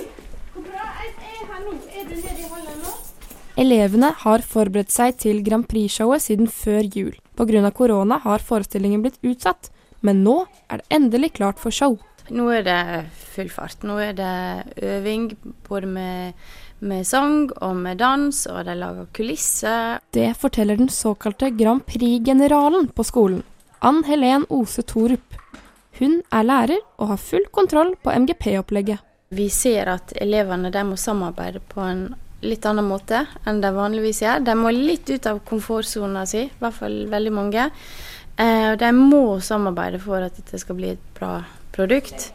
hvor 0.53 0.63
bra 0.69 0.88
er 1.01 1.13
her 1.19 1.61
nå? 1.65 1.75
Er 1.97 2.09
du 2.09 2.15
nede 2.15 2.39
i 2.39 2.49
hallen 2.49 2.81
nå? 2.83 2.93
Elevene 3.57 4.11
har 4.21 4.43
forberedt 4.43 4.91
seg 4.91 5.17
til 5.17 5.41
Grand 5.43 5.65
Prix-showet 5.67 6.21
siden 6.21 6.47
før 6.51 6.83
jul. 6.83 7.13
Pga. 7.35 7.71
korona 7.71 8.17
har 8.23 8.39
forestillingen 8.39 9.01
blitt 9.03 9.19
utsatt, 9.23 9.69
men 10.01 10.23
nå 10.23 10.45
er 10.69 10.77
det 10.81 10.85
endelig 10.91 11.33
klart 11.33 11.59
for 11.59 11.71
show. 11.71 11.97
Nå 12.29 12.47
er 12.49 12.63
det 12.65 13.05
full 13.13 13.49
fart. 13.53 13.83
Nå 13.85 13.97
er 14.01 14.13
det 14.17 14.81
øving 14.81 15.27
både 15.67 15.85
med, 15.88 16.33
med 16.79 17.07
sang 17.07 17.49
og 17.61 17.75
med 17.79 17.99
dans, 18.01 18.41
og 18.51 18.65
de 18.67 18.75
lager 18.77 19.07
kulisser. 19.15 20.01
Det 20.11 20.33
forteller 20.38 20.77
den 20.79 20.89
såkalte 20.89 21.49
Grand 21.55 21.85
Prix-generalen 21.85 22.89
på 22.95 23.05
skolen, 23.07 23.43
Ann 23.79 24.03
Helen 24.07 24.45
Ose 24.49 24.83
Torup. 24.83 25.39
Hun 25.99 26.19
er 26.31 26.43
lærer 26.43 26.81
og 26.99 27.13
har 27.13 27.21
full 27.21 27.45
kontroll 27.55 27.95
på 28.03 28.11
MGP-opplegget. 28.11 28.99
Vi 29.35 29.47
ser 29.49 29.89
at 29.89 30.13
elevene 30.21 30.71
må 30.83 30.97
samarbeide 30.99 31.61
på 31.71 31.81
en 31.81 32.07
litt 32.45 32.65
annen 32.67 32.85
måte 32.85 33.23
enn 33.47 33.61
de 33.63 33.71
vanligvis 33.73 34.21
gjør. 34.21 34.43
De 34.45 34.55
må 34.59 34.73
litt 34.75 35.09
ut 35.09 35.29
av 35.29 35.41
komfortsona 35.47 36.25
si, 36.29 36.45
i 36.45 36.59
hvert 36.59 36.77
fall 36.77 37.05
veldig 37.11 37.33
mange. 37.33 37.69
Eh, 38.38 38.71
de 38.77 38.91
må 38.95 39.39
samarbeide 39.39 40.01
for 40.03 40.23
at 40.25 40.35
dette 40.38 40.59
skal 40.59 40.77
bli 40.77 40.93
et 40.93 41.05
bra 41.17 41.39
produkt. 41.75 42.29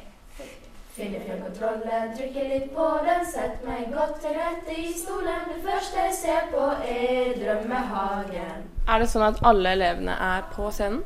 Finner 1.00 1.20
frem 1.24 1.38
kontrollen, 1.40 2.10
trykker 2.16 2.48
litt 2.50 2.72
på 2.76 2.86
den, 3.06 3.22
sett 3.24 3.62
meg 3.64 3.86
godt 3.94 4.18
til 4.20 4.34
rette 4.36 4.74
i 4.76 4.90
stolen. 4.92 5.46
Det 5.48 5.62
første 5.64 6.02
jeg 6.04 6.16
ser 6.18 6.50
på 6.52 6.66
er 6.84 7.30
drømmehagen. 7.38 8.66
Er 8.84 9.00
det 9.00 9.08
sånn 9.08 9.24
at 9.30 9.40
alle 9.48 9.72
elevene 9.78 10.18
er 10.26 10.44
på 10.52 10.68
scenen? 10.76 11.00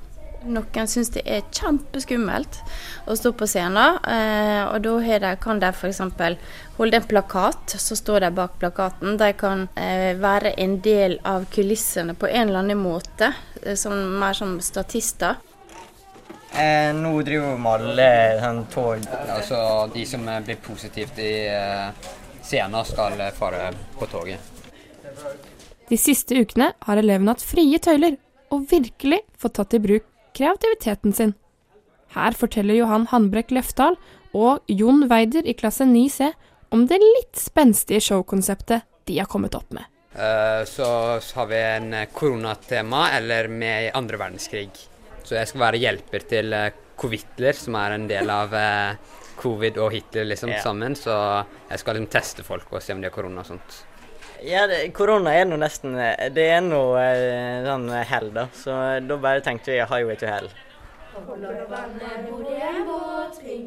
Noen 0.45 0.91
syns 0.91 1.13
det 1.15 1.23
er 1.31 1.47
kjempeskummelt 1.55 2.59
å 3.09 3.15
stå 3.17 3.33
på 3.39 3.47
scenen. 3.49 4.01
Eh, 4.03 4.67
og 4.67 4.83
da 5.23 5.31
kan 5.41 5.63
de 5.63 5.71
f.eks. 5.71 6.03
holde 6.77 6.99
en 6.99 7.09
plakat, 7.15 7.79
så 7.79 7.97
står 7.97 8.27
de 8.27 8.35
bak 8.35 8.59
plakaten. 8.59 9.15
De 9.21 9.31
kan 9.39 9.69
eh, 9.79 10.13
være 10.19 10.57
en 10.59 10.81
del 10.85 11.21
av 11.23 11.47
kulissene 11.55 12.19
på 12.19 12.27
en 12.29 12.49
eller 12.49 12.65
annen 12.65 12.83
måte, 12.83 13.31
eh, 13.63 13.79
som, 13.79 13.95
mer 14.19 14.35
som 14.35 14.59
statister. 14.61 15.39
Eh, 16.55 16.90
nå 16.95 17.12
driver 17.27 17.55
vi 17.55 17.62
med 17.62 17.73
alle 17.73 18.09
sånn, 18.38 18.61
tog, 18.71 19.07
altså 19.35 19.61
de 19.95 20.05
som 20.07 20.27
blir 20.47 20.61
positivt 20.62 21.19
i 21.19 21.33
eh, 21.51 22.11
scenen, 22.45 22.85
skal 22.87 23.19
eh, 23.21 23.33
fare 23.35 23.73
på 23.99 24.07
toget. 24.12 24.53
De 25.88 25.99
siste 25.99 26.38
ukene 26.38 26.71
har 26.87 27.01
elevene 27.01 27.35
hatt 27.35 27.43
frie 27.45 27.81
tøyler 27.83 28.17
og 28.55 28.69
virkelig 28.71 29.25
fått 29.38 29.59
tatt 29.59 29.75
i 29.75 29.83
bruk 29.83 30.07
kreativiteten 30.35 31.14
sin. 31.17 31.35
Her 32.14 32.37
forteller 32.38 32.79
Johan 32.79 33.09
Hanbrekk 33.11 33.51
Løftal 33.55 33.99
og 34.35 34.62
Jon 34.71 35.09
Weider 35.11 35.47
i 35.47 35.57
klasse 35.59 35.87
9C 35.90 36.31
om 36.75 36.87
det 36.90 37.01
litt 37.03 37.38
spenstige 37.38 38.03
showkonseptet 38.03 38.87
de 39.11 39.19
har 39.19 39.31
kommet 39.31 39.55
opp 39.59 39.75
med. 39.75 39.90
Eh, 40.14 40.62
så 40.71 40.87
har 41.35 41.47
vi 41.51 41.59
en 41.59 41.95
eh, 41.95 42.09
koronatema, 42.14 43.09
eller 43.19 43.49
med 43.49 43.90
andre 43.95 44.17
verdenskrig. 44.17 44.71
Så 45.25 45.39
jeg 45.39 45.49
skal 45.51 45.61
være 45.65 45.81
hjelper 45.81 46.25
til 46.29 46.53
Covitler, 46.53 46.81
Covid-Hitler, 47.01 47.57
som 47.59 47.75
er 47.81 47.95
en 47.97 48.05
del 48.11 48.29
av 48.31 48.53
eh, 48.55 48.97
covid 49.41 49.79
og 49.83 49.91
Hitler 49.97 50.29
liksom 50.29 50.53
Ja. 50.53 50.61
sammen. 50.63 50.95
Så 50.95 51.11
jeg 51.71 51.81
skal 51.81 51.97
liksom 51.99 52.11
teste 52.13 52.45
folk 52.47 52.71
og 52.73 52.83
se 52.85 52.93
om 52.95 53.01
de 53.03 53.09
har 53.09 53.15
korona 53.15 53.41
og 53.43 53.47
sånt. 53.49 53.81
Ja, 54.45 54.67
det, 54.69 54.93
korona 54.93 55.33
er 55.33 55.47
nå 55.49 55.57
nesten 55.57 55.95
eh, 55.97 56.29
Det 56.35 56.45
er 56.53 56.61
nå 56.61 56.83
eh, 57.01 57.65
sånn 57.65 57.89
hell, 58.05 58.31
da. 58.37 58.47
Så 58.53 58.77
da 59.09 59.17
bare 59.17 59.41
tenkte 59.41 59.73
vi 59.73 59.81
jo 59.81 60.11
ikke 60.13 60.29
hell. 60.29 60.51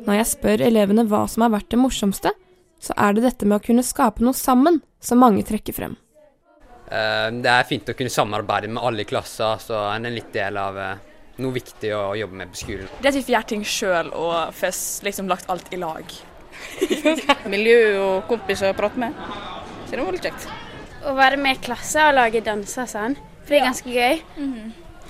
Når 0.06 0.17
jeg 0.20 0.28
spør 0.30 0.63
elevene 0.67 1.06
hva 1.08 1.24
som 1.32 1.46
har 1.46 1.54
vært 1.56 1.70
det 1.74 1.80
morsomste, 1.80 2.34
så 2.80 2.93
er 2.96 3.15
det 3.17 3.24
dette 3.26 3.48
med 3.48 3.58
å 3.60 3.65
kunne 3.65 3.84
skape 3.86 4.22
noe 4.24 4.38
sammen 4.38 4.82
som 5.02 5.20
mange 5.24 5.43
trekker 5.48 5.74
frem. 5.74 5.96
Eh, 6.91 7.30
Det 7.32 7.52
er 7.52 7.63
fint 7.67 7.89
å 7.89 7.96
kunne 7.98 8.13
samarbeide 8.13 8.70
med 8.72 8.84
alle 8.84 9.02
i 9.04 9.10
klassen, 9.10 9.60
så 9.60 9.80
en 9.96 10.06
er 10.06 10.15
litt 10.15 10.32
del 10.36 10.58
av 10.62 10.78
eh, 10.78 10.96
noe 11.41 11.54
viktig 11.56 11.91
å 11.95 12.15
jobbe 12.17 12.39
med 12.41 12.54
på 12.54 12.62
skolen. 12.63 12.89
Det 13.02 13.12
at 13.12 13.17
vi 13.17 13.23
får 13.26 13.36
gjøre 13.36 13.50
ting 13.52 13.65
sjøl 13.67 14.10
og 14.17 14.56
får 14.58 14.82
liksom 15.06 15.30
lagt 15.32 15.50
alt 15.54 15.69
i 15.73 15.80
lag. 15.82 16.17
Miljø 17.54 17.80
og 18.02 18.28
kompiser 18.32 18.73
å 18.73 18.78
prate 18.78 19.02
med. 19.02 19.17
Så 19.86 19.95
det 19.95 20.04
var 20.04 20.15
litt 20.15 20.28
kjekt. 20.28 20.50
Å 21.08 21.13
være 21.15 21.39
med 21.39 21.58
i 21.58 21.63
klasse 21.69 22.10
og 22.10 22.17
lage 22.17 22.43
danser 22.45 22.84
og 22.84 22.91
sånn. 22.91 23.17
For 23.43 23.54
det 23.54 23.62
er 23.62 23.67
ganske 23.69 23.93
gøy. 23.93 24.21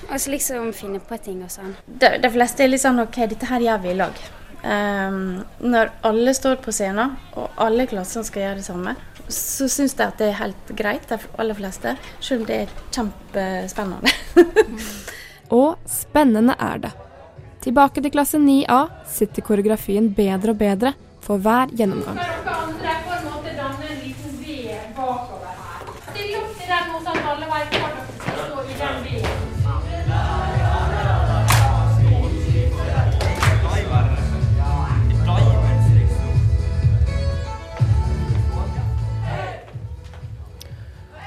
Og 0.07 0.19
så 0.21 0.31
liksom 0.31 0.73
finne 0.77 0.99
på 1.01 1.17
ting 1.23 1.39
og 1.45 1.51
sånn. 1.51 1.73
De, 1.87 2.17
de 2.21 2.33
fleste 2.33 2.63
er 2.63 2.69
litt 2.69 2.83
sånn 2.83 3.01
OK, 3.01 3.23
dette 3.31 3.49
her 3.49 3.63
gjør 3.63 3.85
vi 3.85 3.93
i 3.93 3.97
lag. 3.97 4.25
Um, 4.67 5.45
når 5.63 5.93
alle 6.05 6.33
står 6.35 6.59
på 6.61 6.73
scenen, 6.75 7.15
og 7.37 7.61
alle 7.61 7.87
klassene 7.89 8.27
skal 8.27 8.43
gjøre 8.43 8.59
det 8.59 8.67
samme, 8.67 8.95
så 9.27 9.67
syns 9.71 9.95
de 9.97 10.05
at 10.05 10.19
det 10.21 10.31
er 10.31 10.39
helt 10.41 10.71
greit, 10.77 11.07
de 11.09 11.17
aller 11.39 11.57
fleste. 11.57 11.95
Selv 12.19 12.43
om 12.43 12.49
det 12.49 12.61
er 12.63 12.75
kjempespennende. 12.95 14.13
Og 15.53 15.77
spennende 15.87 16.55
er 16.59 16.81
det. 16.83 16.91
Tilbake 17.63 18.01
til 18.03 18.11
klasse 18.13 18.39
9A 18.39 18.79
sitter 19.07 19.41
koreografien 19.45 20.09
bedre 20.15 20.53
og 20.53 20.59
bedre 20.59 20.93
for 21.23 21.37
hver 21.43 21.71
gjennomgang. 21.75 22.19
Still 26.07 26.35
opp 26.39 26.53
til 26.57 26.69
den 26.71 26.87
nå, 26.91 26.99
sånn 27.03 27.19
at 27.19 27.31
alle 27.31 27.47
vet 27.51 27.96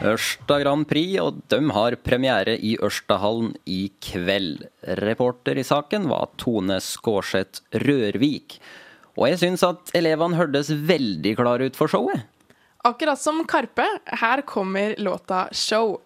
Ørsta 0.01 0.57
Grand 0.63 0.87
Prix, 0.89 1.19
og 1.21 1.43
de 1.53 1.59
har 1.77 1.95
premiere 2.01 2.55
i 2.57 2.73
Ørstahallen 2.81 3.51
i 3.69 3.91
kveld. 4.01 4.63
Reporter 5.03 5.61
i 5.61 5.65
saken 5.67 6.07
var 6.09 6.31
Tone 6.41 6.79
Skårseth 6.81 7.61
Rørvik. 7.85 8.57
Og 9.21 9.27
jeg 9.29 9.41
syns 9.43 9.65
at 9.67 9.93
elevene 9.99 10.39
hørtes 10.39 10.71
veldig 10.73 11.35
klare 11.37 11.69
ut 11.69 11.77
for 11.77 11.93
showet. 11.93 12.25
Akkurat 12.81 13.21
som 13.21 13.43
Karpe, 13.45 13.85
her 14.23 14.41
kommer 14.41 14.95
låta 14.97 15.49
'Show'. 15.53 16.01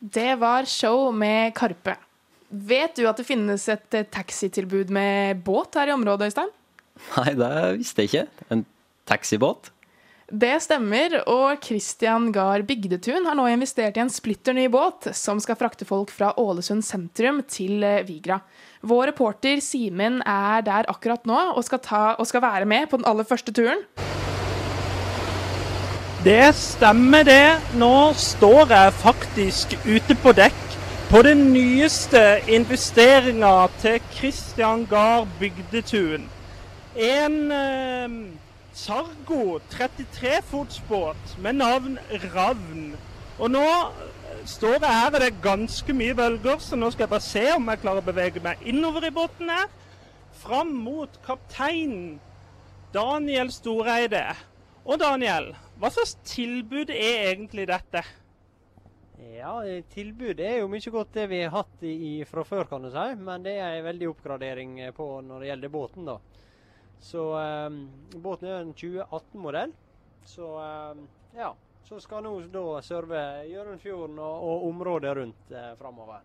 Det 0.00 0.34
var 0.36 0.64
show 0.64 1.12
med 1.12 1.54
Karpe. 1.54 2.09
Vet 2.50 2.96
du 2.98 3.04
at 3.06 3.20
det 3.20 3.28
finnes 3.28 3.62
et 3.70 3.94
eh, 3.94 4.06
taxitilbud 4.10 4.90
med 4.90 5.42
båt 5.46 5.78
her 5.78 5.92
i 5.92 5.94
området, 5.94 6.30
Øystein? 6.30 6.50
Nei, 7.14 7.34
det 7.38 7.52
visste 7.78 8.02
jeg 8.02 8.10
ikke. 8.10 8.46
En 8.50 8.64
taxibåt? 9.08 9.70
Det 10.30 10.52
stemmer, 10.62 11.16
og 11.30 11.62
Christian 11.62 12.28
Gahr 12.34 12.62
Bygdetun 12.66 13.24
har 13.26 13.34
nå 13.34 13.48
investert 13.50 13.96
i 13.98 14.02
en 14.02 14.10
splitter 14.10 14.54
ny 14.54 14.68
båt 14.70 15.08
som 15.18 15.40
skal 15.42 15.58
frakte 15.58 15.86
folk 15.86 16.10
fra 16.14 16.30
Ålesund 16.38 16.86
sentrum 16.86 17.40
til 17.50 17.82
eh, 17.86 18.02
Vigra. 18.06 18.40
Vår 18.86 19.10
reporter 19.10 19.62
Simen 19.62 20.18
er 20.22 20.62
der 20.66 20.90
akkurat 20.90 21.26
nå 21.30 21.38
og 21.54 21.62
skal, 21.66 21.82
ta, 21.82 22.02
og 22.18 22.26
skal 22.30 22.42
være 22.46 22.66
med 22.70 22.90
på 22.90 22.98
den 22.98 23.06
aller 23.10 23.26
første 23.26 23.54
turen. 23.54 23.82
Det 26.26 26.50
stemmer 26.58 27.24
det. 27.24 27.58
Nå 27.80 28.10
står 28.18 28.74
jeg 28.74 28.98
faktisk 29.00 29.78
ute 29.86 30.18
på 30.20 30.34
dekk 30.36 30.69
på 31.10 31.22
den 31.22 31.40
nyeste 31.50 32.20
investeringa 32.48 33.66
til 33.82 34.02
Christian 34.14 34.84
Gahr 34.86 35.24
Bygdetun. 35.40 36.28
En 36.96 37.52
eh, 37.52 38.12
Sargo 38.72 39.58
33-fotsbåt 39.72 41.34
med 41.42 41.52
navn 41.52 41.98
Ravn. 42.34 42.94
Og 43.38 43.50
nå 43.50 43.64
står 44.46 44.76
jeg 44.78 45.00
her, 45.00 45.10
og 45.10 45.18
det 45.18 45.32
er 45.32 45.42
ganske 45.42 45.98
mye 45.98 46.14
bølger, 46.14 46.62
så 46.62 46.78
nå 46.78 46.92
skal 46.94 47.08
jeg 47.08 47.14
bare 47.16 47.26
se 47.26 47.44
om 47.56 47.66
jeg 47.72 47.82
klarer 47.82 48.04
å 48.04 48.10
bevege 48.12 48.44
meg 48.46 48.62
innover 48.62 49.08
i 49.10 49.12
båten 49.18 49.50
her. 49.50 49.66
Fram 50.44 50.70
mot 50.86 51.18
kapteinen 51.26 52.20
Daniel 52.94 53.50
Storeide. 53.50 54.28
Og 54.86 55.02
Daniel, 55.02 55.56
hva 55.74 55.90
slags 55.90 56.14
tilbud 56.36 56.94
er 56.94 57.32
egentlig 57.32 57.66
dette? 57.66 58.06
Ja, 59.20 59.54
tilbudet 59.92 60.46
er 60.46 60.58
jo 60.62 60.68
mye 60.72 60.92
godt 60.92 61.12
det 61.16 61.26
vi 61.28 61.42
har 61.42 61.52
hatt 61.52 61.82
i, 61.84 62.24
fra 62.28 62.44
før, 62.46 62.64
kan 62.70 62.84
du 62.84 62.90
si. 62.92 63.06
Men 63.20 63.44
det 63.44 63.58
er 63.60 63.78
en 63.78 63.88
veldig 63.90 64.08
oppgradering 64.14 64.78
eh, 64.86 64.94
på 64.96 65.08
når 65.26 65.42
det 65.42 65.50
gjelder 65.50 65.74
båten, 65.74 66.08
da. 66.08 66.18
Så 67.00 67.24
eh, 67.40 67.70
båten 68.16 68.48
er 68.48 68.60
en 68.60 68.74
2018-modell. 68.74 69.74
Så 70.24 70.54
eh, 70.64 71.02
ja. 71.40 71.54
Så 71.90 71.98
skal 72.00 72.22
nå 72.22 72.36
da 72.52 72.64
serve 72.86 73.20
Hjørundfjorden 73.50 74.18
og, 74.22 74.42
og 74.46 74.66
området 74.68 75.14
rundt 75.16 75.54
eh, 75.56 75.72
framover. 75.78 76.20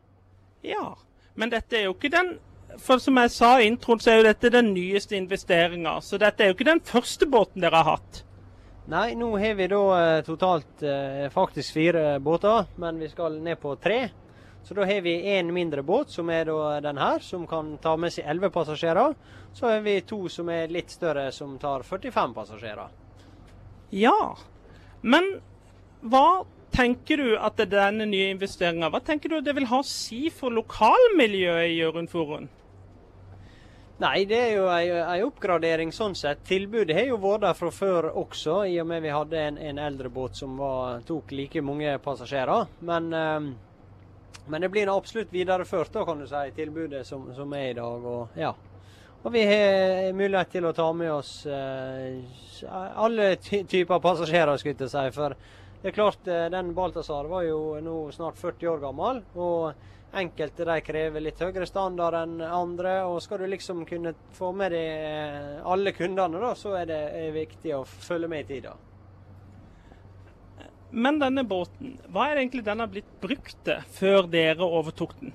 Ja, 0.62 0.92
men 1.34 1.50
dette 1.50 1.80
er 1.80 1.88
jo 1.88 1.96
ikke 1.96 2.12
den 2.14 2.36
For 2.82 3.00
som 3.02 3.18
jeg 3.22 3.32
sa 3.32 3.56
i 3.62 3.68
introen, 3.70 4.02
så 4.02 4.12
er 4.12 4.20
jo 4.20 4.28
dette 4.28 4.52
den 4.52 4.74
nyeste 4.76 5.16
investeringa. 5.18 6.00
Så 6.02 6.20
dette 6.22 6.44
er 6.44 6.50
jo 6.50 6.56
ikke 6.58 6.68
den 6.68 6.82
første 6.84 7.28
båten 7.30 7.64
dere 7.64 7.82
har 7.82 7.96
hatt. 7.96 8.25
Nei, 8.88 9.16
nå 9.18 9.32
har 9.42 9.56
vi 9.58 9.66
da 9.68 9.82
eh, 9.98 10.24
totalt 10.26 10.84
eh, 10.86 11.26
faktisk 11.34 11.74
fire 11.74 12.20
båter, 12.20 12.68
men 12.78 13.00
vi 13.02 13.10
skal 13.10 13.40
ned 13.42 13.58
på 13.60 13.76
tre. 13.82 14.10
Så 14.66 14.74
da 14.78 14.86
har 14.86 15.02
vi 15.02 15.16
én 15.38 15.50
mindre 15.54 15.82
båt, 15.82 16.12
som 16.14 16.30
er 16.30 16.46
da 16.46 16.80
den 16.82 16.98
her, 17.02 17.20
som 17.20 17.48
kan 17.50 17.76
ta 17.82 17.96
med 17.98 18.14
seg 18.14 18.30
11 18.30 18.52
passasjerer. 18.54 19.16
Så 19.54 19.72
har 19.72 19.82
vi 19.86 20.00
to 20.06 20.20
som 20.30 20.50
er 20.54 20.70
litt 20.74 20.94
større, 20.94 21.32
som 21.34 21.58
tar 21.62 21.86
45 21.86 22.34
passasjerer. 22.38 22.94
Ja, 23.90 24.36
men 25.02 25.34
hva 26.06 26.46
tenker 26.74 27.22
du 27.22 27.36
at 27.38 27.58
denne 27.58 28.06
nye 28.06 28.30
investeringa 28.36 28.92
vil 28.94 29.70
ha 29.70 29.82
å 29.82 29.88
si 29.88 30.30
for 30.30 30.54
lokalmiljøet 30.54 31.72
i 31.72 31.78
Hjørundfjorden? 31.80 32.50
Nei, 33.96 34.26
det 34.28 34.36
er 34.36 34.50
jo 34.58 34.66
ei, 34.68 35.22
oppgradering 35.24 35.94
sånn 35.96 36.18
sett. 36.20 36.42
Tilbudet 36.44 36.98
har 36.98 37.06
jo 37.08 37.20
vært 37.24 37.46
der 37.46 37.56
fra 37.56 37.70
før 37.72 38.10
også, 38.12 38.58
i 38.68 38.76
og 38.82 38.90
med 38.90 39.06
vi 39.06 39.14
hadde 39.16 39.40
en, 39.40 39.60
en 39.70 39.80
eldre 39.80 40.12
båt 40.12 40.36
som 40.36 40.58
var, 40.60 41.00
tok 41.08 41.32
like 41.32 41.64
mange 41.64 41.94
passasjerer. 42.04 42.68
Men, 42.84 43.08
eh, 43.16 44.44
men 44.52 44.66
det 44.66 44.72
blir 44.74 44.92
absolutt 44.92 45.32
videreført, 45.32 45.94
da, 45.96 46.04
kan 46.04 46.20
du 46.20 46.28
si, 46.28 46.44
tilbudet 46.58 47.06
som, 47.08 47.30
som 47.38 47.56
er 47.56 47.70
i 47.70 47.78
dag. 47.80 48.10
Og, 48.12 48.36
ja. 48.36 48.52
og 49.24 49.32
vi 49.32 49.48
har 49.48 50.12
mulighet 50.20 50.52
til 50.58 50.68
å 50.68 50.76
ta 50.76 50.92
med 50.92 51.14
oss 51.16 51.34
eh, 51.48 52.20
alle 53.00 53.32
ty 53.40 53.64
typer 53.64 54.04
passasjerer, 54.04 54.60
skulle 54.60 54.76
jeg 54.76 54.92
si. 54.92 55.08
For 55.16 55.40
det 55.80 55.94
er 55.94 55.96
klart, 55.96 56.28
eh, 56.28 56.50
den 56.52 56.76
Balthazar 56.76 57.32
var 57.32 57.48
jo 57.48 57.78
nå 57.80 58.00
snart 58.12 58.44
40 58.44 58.76
år 58.76 58.84
gammel. 58.90 59.24
og 59.40 59.72
Enkelte 60.16 60.64
de 60.64 60.80
krever 60.80 61.24
litt 61.24 61.42
høyere 61.44 61.68
standard 61.68 62.16
enn 62.22 62.40
andre. 62.48 63.02
og 63.04 63.22
Skal 63.24 63.42
du 63.44 63.50
liksom 63.52 63.84
kunne 63.88 64.16
få 64.38 64.54
med 64.56 64.72
deg 64.72 65.62
alle 65.68 65.92
kundene, 65.96 66.40
da, 66.40 66.54
så 66.56 66.78
er 66.80 66.92
det 66.92 67.00
er 67.20 67.34
viktig 67.36 67.74
å 67.76 67.84
følge 67.86 68.32
med 68.32 68.46
i 68.46 68.54
tida. 68.56 68.76
Men 70.96 71.20
denne 71.20 71.44
båten, 71.44 71.98
hva 72.08 72.30
er 72.30 72.38
det 72.38 72.46
egentlig 72.46 72.64
den 72.64 72.80
har 72.80 72.92
blitt 72.92 73.10
brukt 73.20 73.58
til 73.68 73.82
før 73.98 74.30
dere 74.32 74.64
overtok 74.64 75.18
den? 75.20 75.34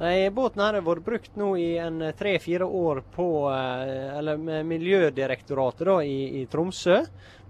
Nei, 0.00 0.30
Båten 0.34 0.62
her 0.64 0.78
har 0.78 0.84
vært 0.86 1.04
brukt 1.04 1.36
nå 1.38 1.50
i 1.60 1.76
en 1.78 2.00
tre-fire 2.18 2.64
år 2.64 3.02
på 3.12 3.26
eller 3.52 4.40
med 4.40 4.64
Miljødirektoratet 4.66 5.84
da, 5.86 5.98
i, 6.02 6.40
i 6.40 6.46
Tromsø. 6.50 6.96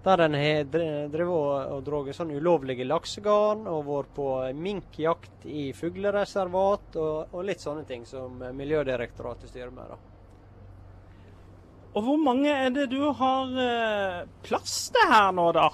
Der 0.03 0.19
en 0.19 0.33
har 0.35 0.65
drevet 0.67 1.29
og 1.71 1.83
dratt 1.87 2.15
sånn 2.17 2.33
ulovlige 2.35 2.83
laksegarn 2.83 3.61
og 3.71 3.85
vært 3.87 4.09
på 4.17 4.25
minkjakt 4.59 5.45
i 5.47 5.69
fuglereservat 5.77 6.97
og, 6.99 7.31
og, 7.31 7.39
litt 7.47 7.63
sånne 7.63 7.85
ting 7.87 8.03
som 8.07 8.35
Miljødirektoratet 8.57 9.53
styrer 9.53 9.71
med. 9.71 9.93
da. 9.93 10.01
Og 11.93 12.03
hvor 12.03 12.19
mange 12.19 12.51
er 12.51 12.71
det 12.73 12.89
du 12.91 12.99
har 13.15 13.57
eh, 13.63 14.21
plass 14.43 14.89
til 14.91 15.07
her 15.07 15.31
nå, 15.35 15.49
da? 15.55 15.69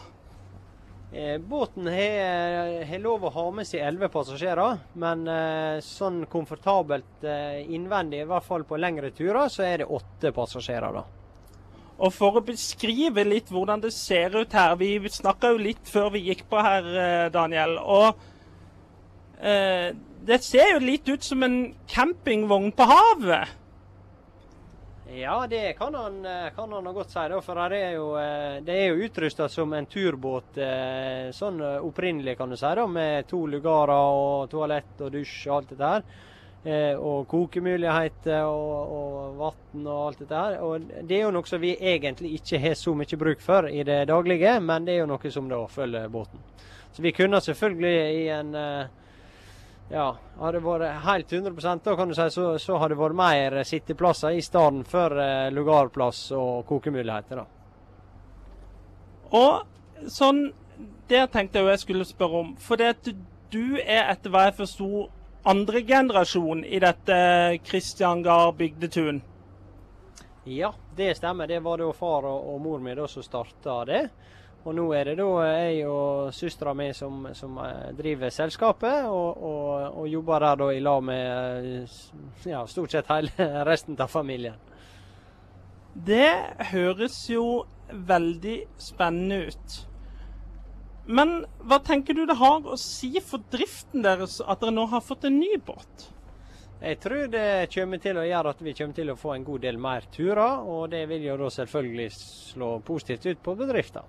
Eh, 1.09 1.37
båten 1.41 1.87
har, 1.89 2.97
lov 3.01 3.25
å 3.25 3.31
ha 3.33 3.45
med 3.55 3.65
seg 3.65 3.81
elleve 3.81 4.11
passasjerer, 4.13 4.83
men 5.01 5.23
eh, 5.25 5.77
sånn 5.81 6.27
komfortabelt 6.29 7.25
innvendig, 7.25 8.25
i 8.25 8.29
hvert 8.29 8.45
fall 8.45 8.67
på 8.67 8.77
lengre 8.77 9.09
turer, 9.15 9.47
så 9.49 9.65
er 9.65 9.81
det 9.81 9.89
åtte 9.89 10.35
passasjerer. 10.35 10.99
da. 10.99 11.18
Og 11.99 12.13
for 12.15 12.39
å 12.39 12.45
beskrive 12.47 13.25
litt 13.27 13.51
hvordan 13.51 13.81
det 13.83 13.91
ser 13.91 14.37
ut 14.39 14.53
her 14.55 14.77
Vi 14.79 14.93
snakka 15.11 15.51
jo 15.51 15.57
litt 15.59 15.81
før 15.83 16.13
vi 16.13 16.29
gikk 16.29 16.45
på 16.49 16.61
her, 16.63 16.85
Daniel. 17.33 17.75
Og 17.83 18.21
eh, 19.43 19.91
det 20.25 20.41
ser 20.43 20.75
jo 20.75 20.83
litt 20.83 21.09
ut 21.09 21.23
som 21.23 21.43
en 21.43 21.57
campingvogn 21.91 22.71
på 22.75 22.87
havet. 22.87 23.57
Ja, 25.15 25.47
det 25.49 25.73
kan 25.73 25.95
han, 25.95 26.25
eh, 26.25 26.49
kan 26.55 26.71
han 26.71 26.93
godt 26.93 27.09
si. 27.09 27.19
Da, 27.29 27.41
for 27.41 27.55
her 27.55 27.73
er 27.73 27.91
jo, 27.91 28.15
eh, 28.15 28.61
det 28.61 28.75
er 28.75 28.87
jo 28.89 29.07
utrusta 29.07 29.49
som 29.49 29.73
en 29.73 29.85
turbåt 29.85 30.57
eh, 30.57 31.31
sånn 31.33 31.61
opprinnelig, 31.61 32.37
kan 32.37 32.49
du 32.49 32.57
si. 32.57 32.75
da, 32.75 32.85
Med 32.87 33.27
to 33.27 33.47
lugarer 33.47 33.89
og 33.95 34.49
toalett 34.51 35.01
og 35.01 35.11
dusj 35.11 35.49
og 35.49 35.55
alt 35.55 35.69
dette 35.69 35.89
her. 35.93 36.03
Og 36.59 37.21
kokemuligheter 37.31 38.43
og, 38.43 38.89
og 38.91 39.37
vann 39.39 39.85
og 39.87 39.99
alt 40.09 40.19
dette 40.19 40.41
her. 40.41 40.57
Og 40.59 40.89
Det 41.07 41.15
er 41.15 41.21
jo 41.23 41.31
noe 41.31 41.47
som 41.47 41.61
vi 41.61 41.71
egentlig 41.79 42.33
ikke 42.35 42.59
har 42.59 42.75
så 42.75 42.91
mye 42.99 43.19
bruk 43.21 43.39
for 43.39 43.69
i 43.71 43.85
det 43.87 44.01
daglige, 44.09 44.57
men 44.59 44.83
det 44.83 44.97
er 44.97 45.05
jo 45.05 45.11
noe 45.13 45.31
som 45.31 45.47
da 45.47 45.61
følger 45.71 46.11
båten. 46.11 46.43
Så 46.91 47.05
vi 47.05 47.13
kunne 47.15 47.39
selvfølgelig 47.39 47.95
i 48.17 48.27
en 48.35 48.51
ja, 49.89 50.09
hadde 50.37 50.59
det 50.59 50.65
vært 50.65 51.03
helt 51.05 51.31
100 51.33 51.79
da 51.85 51.95
kan 51.97 52.11
du 52.11 52.15
si, 52.17 52.27
så, 52.33 52.45
så 52.61 52.77
hadde 52.77 52.93
det 52.93 53.01
vært 53.01 53.17
mer 53.17 53.55
sitteplasser 53.65 54.37
i 54.37 54.43
stedet 54.45 54.85
for 54.89 55.17
eh, 55.17 55.49
lugarplass 55.53 56.27
og 56.37 56.67
kokemuligheter. 56.69 57.41
da. 57.41 57.47
Og 59.39 60.09
sånn, 60.09 60.49
Det 61.09 61.25
tenkte 61.33 61.59
jeg 61.59 61.67
jeg 61.73 61.79
skulle 61.81 62.05
spørre 62.05 62.39
om. 62.43 62.51
For 62.61 62.77
det 62.77 62.85
at 62.93 63.07
du 63.51 63.79
er 63.81 64.11
etter 64.13 64.29
hva 64.29 64.45
jeg 64.45 64.59
forsto 64.61 65.07
andre 65.43 65.81
generasjon 65.81 66.65
i 66.65 66.79
dette 66.79 67.17
Kristian 67.65 68.23
Gard 68.23 68.55
bygdetun? 68.55 69.21
Ja, 70.43 70.73
det 70.95 71.15
stemmer. 71.15 71.47
Det 71.47 71.59
var 71.59 71.77
da 71.77 71.93
far 71.93 72.25
og, 72.25 72.53
og 72.53 72.61
mor 72.61 72.79
mi 72.79 72.95
som 73.07 73.23
starta 73.23 73.85
det. 73.85 74.03
Og 74.67 74.75
nå 74.75 74.89
er 74.93 75.07
det 75.07 75.15
da 75.21 75.27
jeg 75.47 75.85
og 75.87 76.33
søstera 76.35 76.73
mi 76.75 76.89
som, 76.93 77.29
som, 77.33 77.57
eh, 77.63 77.91
driver 77.95 78.29
selskapet, 78.29 79.05
og, 79.07 79.43
og, 79.43 79.99
og, 80.01 80.07
jobber 80.09 80.39
der 80.43 80.55
da 80.59 80.71
i 80.75 80.81
lag 80.83 81.03
med 81.03 81.87
ja, 82.45 82.65
stort 82.67 82.91
sett 82.91 83.07
hele 83.07 83.47
resten 83.69 83.95
av 83.99 84.11
familien. 84.11 84.57
Det 85.93 86.31
høres 86.73 87.21
jo 87.31 87.63
veldig 87.89 88.57
spennende 88.77 89.47
ut. 89.47 89.79
Men 91.09 91.41
hva 91.65 91.79
tenker 91.81 92.13
du 92.13 92.27
det 92.29 92.37
har 92.37 92.61
å 92.69 92.77
si 92.77 93.15
for 93.25 93.41
driften 93.49 94.03
deres 94.05 94.37
at 94.45 94.61
dere 94.61 94.75
nå 94.75 94.85
har 94.91 95.01
fått 95.01 95.25
en 95.25 95.39
ny 95.41 95.55
båt? 95.65 96.09
Jeg 96.79 96.99
tror 97.03 97.25
det 97.33 97.67
kommer 97.73 97.99
til 97.99 98.19
å 98.21 98.27
gjøre 98.27 98.53
at 98.53 98.61
vi 98.63 98.75
kommer 98.77 98.95
til 98.95 99.09
å 99.11 99.17
få 99.19 99.33
en 99.33 99.43
god 99.43 99.65
del 99.65 99.79
mer 99.81 100.05
turer, 100.13 100.61
og 100.63 100.93
det 100.93 101.01
vil 101.09 101.25
jo 101.25 101.35
da 101.41 101.49
selvfølgelig 101.51 102.07
slå 102.15 102.69
positivt 102.87 103.25
ut 103.25 103.41
på 103.43 103.57
bedriften. 103.59 104.05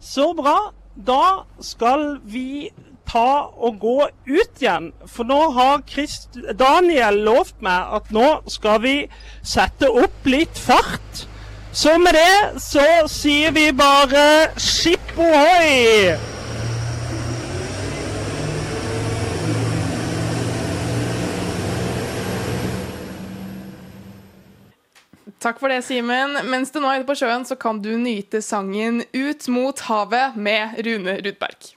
Så 0.00 0.32
bra. 0.34 0.56
Da 0.98 1.44
skal 1.62 2.16
vi 2.26 2.72
ta 3.06 3.52
og 3.54 3.78
gå 3.78 3.96
ut 4.26 4.62
igjen. 4.62 4.90
For 5.06 5.28
nå 5.28 5.38
har 5.54 5.84
Christ 5.86 6.40
Daniel 6.58 7.22
lovt 7.28 7.62
meg 7.62 7.94
at 8.00 8.10
nå 8.14 8.26
skal 8.50 8.82
vi 8.82 8.96
sette 9.46 9.90
opp 9.90 10.26
litt 10.26 10.58
fart. 10.58 11.28
Så 11.72 11.98
med 11.98 12.14
det 12.14 12.60
så 12.60 12.86
sier 13.12 13.52
vi 13.54 13.68
bare 13.76 14.50
skip 14.58 15.14
ohoi! 15.18 16.16
Takk 25.38 25.60
for 25.60 25.70
det, 25.70 25.84
Simen. 25.86 26.34
Mens 26.50 26.72
du 26.74 26.80
nå 26.82 26.90
er 26.90 27.04
ute 27.04 27.06
på 27.06 27.14
sjøen, 27.20 27.44
så 27.46 27.54
kan 27.54 27.78
du 27.78 27.92
nyte 28.00 28.42
sangen 28.42 29.04
'Ut 29.14 29.46
mot 29.48 29.78
havet' 29.86 30.34
med 30.34 30.80
Rune 30.82 31.14
Rudberg. 31.22 31.74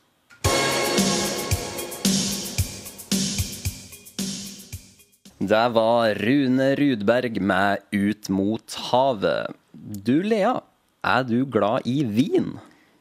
Det 5.38 5.63
var 5.77 6.15
Rune 6.25 6.75
Rudberg 6.75 7.41
med 7.41 7.86
'Ut 7.93 8.30
mot 8.30 8.77
havet'. 8.89 9.61
Du 9.82 10.22
Lea, 10.22 10.60
er 11.02 11.24
du 11.26 11.39
glad 11.50 11.88
i 11.89 12.04
vin? 12.06 12.54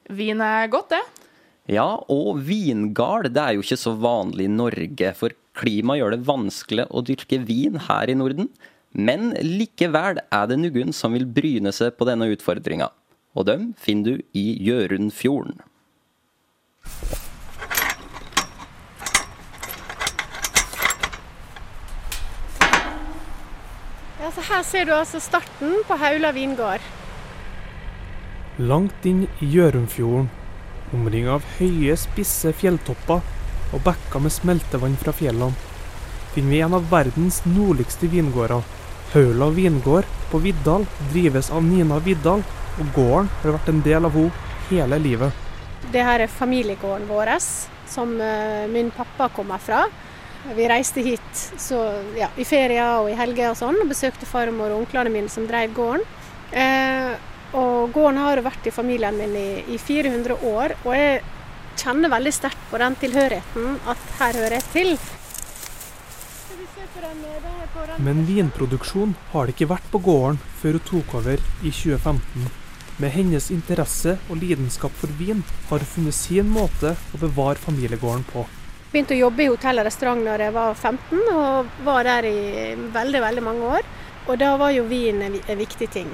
Vin 0.09 0.41
er 0.41 0.71
godt, 0.73 0.95
det. 0.95 1.01
Ja, 1.69 2.01
og 2.09 2.41
vingard 2.47 3.29
det 3.35 3.43
er 3.43 3.57
jo 3.59 3.65
ikke 3.65 3.77
så 3.77 3.93
vanlig 4.01 4.47
i 4.49 4.53
Norge, 4.53 5.13
for 5.19 5.37
klimaet 5.61 6.01
gjør 6.01 6.15
det 6.17 6.25
vanskelig 6.25 6.87
å 6.89 7.03
dyrke 7.05 7.43
vin 7.45 7.77
her 7.85 8.09
i 8.09 8.17
Norden. 8.17 8.49
Men 8.97 9.35
likevel 9.45 10.23
er 10.25 10.49
det 10.49 10.59
noen 10.63 10.97
som 10.97 11.13
vil 11.15 11.29
bryne 11.29 11.71
seg 11.77 11.93
på 11.99 12.09
denne 12.09 12.31
utfordringa. 12.33 12.89
Og 13.37 13.47
dem 13.47 13.71
finner 13.79 14.17
du 14.17 14.25
i 14.33 14.47
Gjørundfjorden. 14.65 15.61
Ja, 24.31 24.35
så 24.35 24.53
her 24.55 24.63
ser 24.63 24.85
du 24.87 24.91
altså 24.95 25.19
starten 25.19 25.73
på 25.89 25.97
Haula 25.99 26.29
vingård. 26.31 26.83
Langt 28.63 29.07
inn 29.09 29.25
i 29.43 29.47
Gjørumfjorden, 29.51 30.29
omringa 30.95 31.33
av 31.35 31.47
høye, 31.57 31.97
spisse 31.99 32.53
fjelltopper 32.55 33.25
og 33.75 33.83
bekker 33.83 34.23
med 34.23 34.31
smeltevann 34.31 34.95
fra 35.01 35.11
fjellene, 35.19 35.57
finner 36.37 36.55
vi 36.55 36.61
en 36.63 36.77
av 36.79 36.87
verdens 36.93 37.41
nordligste 37.43 38.07
vingårder 38.13 38.63
Haula 39.17 39.49
vingård 39.57 40.07
på 40.31 40.39
Viddal 40.45 40.87
drives 41.09 41.51
av 41.51 41.67
Nina 41.67 41.99
Viddal, 42.05 42.45
og 42.79 42.93
gården 42.95 43.33
har 43.41 43.57
vært 43.57 43.73
en 43.73 43.83
del 43.89 44.07
av 44.07 44.15
henne 44.15 44.53
hele 44.69 45.01
livet. 45.09 45.43
Det 45.91 46.07
her 46.07 46.23
er 46.23 46.31
familiegården 46.31 47.11
vår, 47.11 47.35
som 47.91 48.15
uh, 48.23 48.71
min 48.71 48.95
pappa 48.95 49.27
kommer 49.35 49.59
fra. 49.59 49.89
Vi 50.57 50.69
reiste 50.69 51.03
hit 51.05 51.43
så, 51.61 51.79
ja, 52.17 52.31
i 52.41 52.47
ferier 52.49 53.03
og 53.03 53.11
i 53.11 53.17
helger 53.19 53.53
og 53.53 53.59
sånn, 53.61 53.77
og 53.83 53.91
besøkte 53.91 54.29
farmor 54.29 54.73
og 54.73 54.87
onklene 54.87 55.13
mine 55.13 55.33
som 55.33 55.47
drev 55.49 55.75
gården. 55.77 56.07
Eh, 56.57 57.13
og 57.61 57.93
gården 57.93 58.21
har 58.23 58.41
vært 58.47 58.67
i 58.71 58.73
familien 58.75 59.17
min 59.19 59.35
i, 59.37 59.49
i 59.75 59.79
400 59.79 60.39
år, 60.49 60.77
og 60.85 60.95
jeg 60.97 61.21
kjenner 61.81 62.13
veldig 62.13 62.33
sterkt 62.35 62.69
på 62.71 62.79
den 62.81 62.97
tilhørigheten 63.01 63.81
at 63.91 64.13
her 64.21 64.39
hører 64.41 64.59
jeg 64.59 64.69
til. 64.75 64.95
Men 68.01 68.25
vinproduksjon 68.29 69.13
har 69.33 69.47
det 69.47 69.55
ikke 69.57 69.71
vært 69.75 69.91
på 69.93 70.01
gården 70.05 70.41
før 70.61 70.79
hun 70.79 70.87
tok 70.89 71.15
over 71.21 71.43
i 71.61 71.73
2015. 71.73 72.49
Med 73.01 73.15
hennes 73.15 73.49
interesse 73.53 74.17
og 74.29 74.41
lidenskap 74.41 74.95
for 75.01 75.13
vin 75.21 75.45
har 75.71 75.83
hun 75.83 75.93
funnet 75.95 76.17
sin 76.17 76.49
måte 76.53 76.95
å 76.97 77.21
bevare 77.21 77.61
familiegården 77.61 78.27
på. 78.33 78.45
Begynte 78.91 79.15
å 79.15 79.21
jobbe 79.21 79.45
i 79.45 79.51
hotell 79.53 79.79
og 79.79 79.87
restaurant 79.87 80.25
da 80.27 80.35
jeg 80.41 80.55
var 80.57 80.75
15, 80.75 81.21
og 81.31 81.85
var 81.87 82.09
der 82.09 82.27
i 82.27 82.41
veldig 82.95 83.21
veldig 83.23 83.45
mange 83.47 83.69
år. 83.79 83.87
Og 84.27 84.39
da 84.41 84.57
var 84.59 84.75
jo 84.75 84.89
vin 84.91 85.23
en 85.23 85.59
viktig 85.59 85.89
ting. 85.95 86.11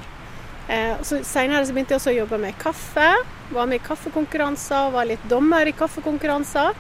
Eh, 0.69 0.97
så 1.03 1.23
Senere 1.25 1.65
så 1.67 1.73
begynte 1.73 1.95
jeg 1.95 2.01
også 2.01 2.12
å 2.12 2.19
jobbe 2.19 2.39
med 2.43 2.59
kaffe. 2.61 3.09
Var 3.55 3.71
med 3.71 3.81
i 3.81 3.87
kaffekonkurranser, 3.87 4.91
var 4.93 5.09
litt 5.09 5.25
dommer 5.31 5.69
i 5.71 5.75
kaffekonkurranser. 5.77 6.77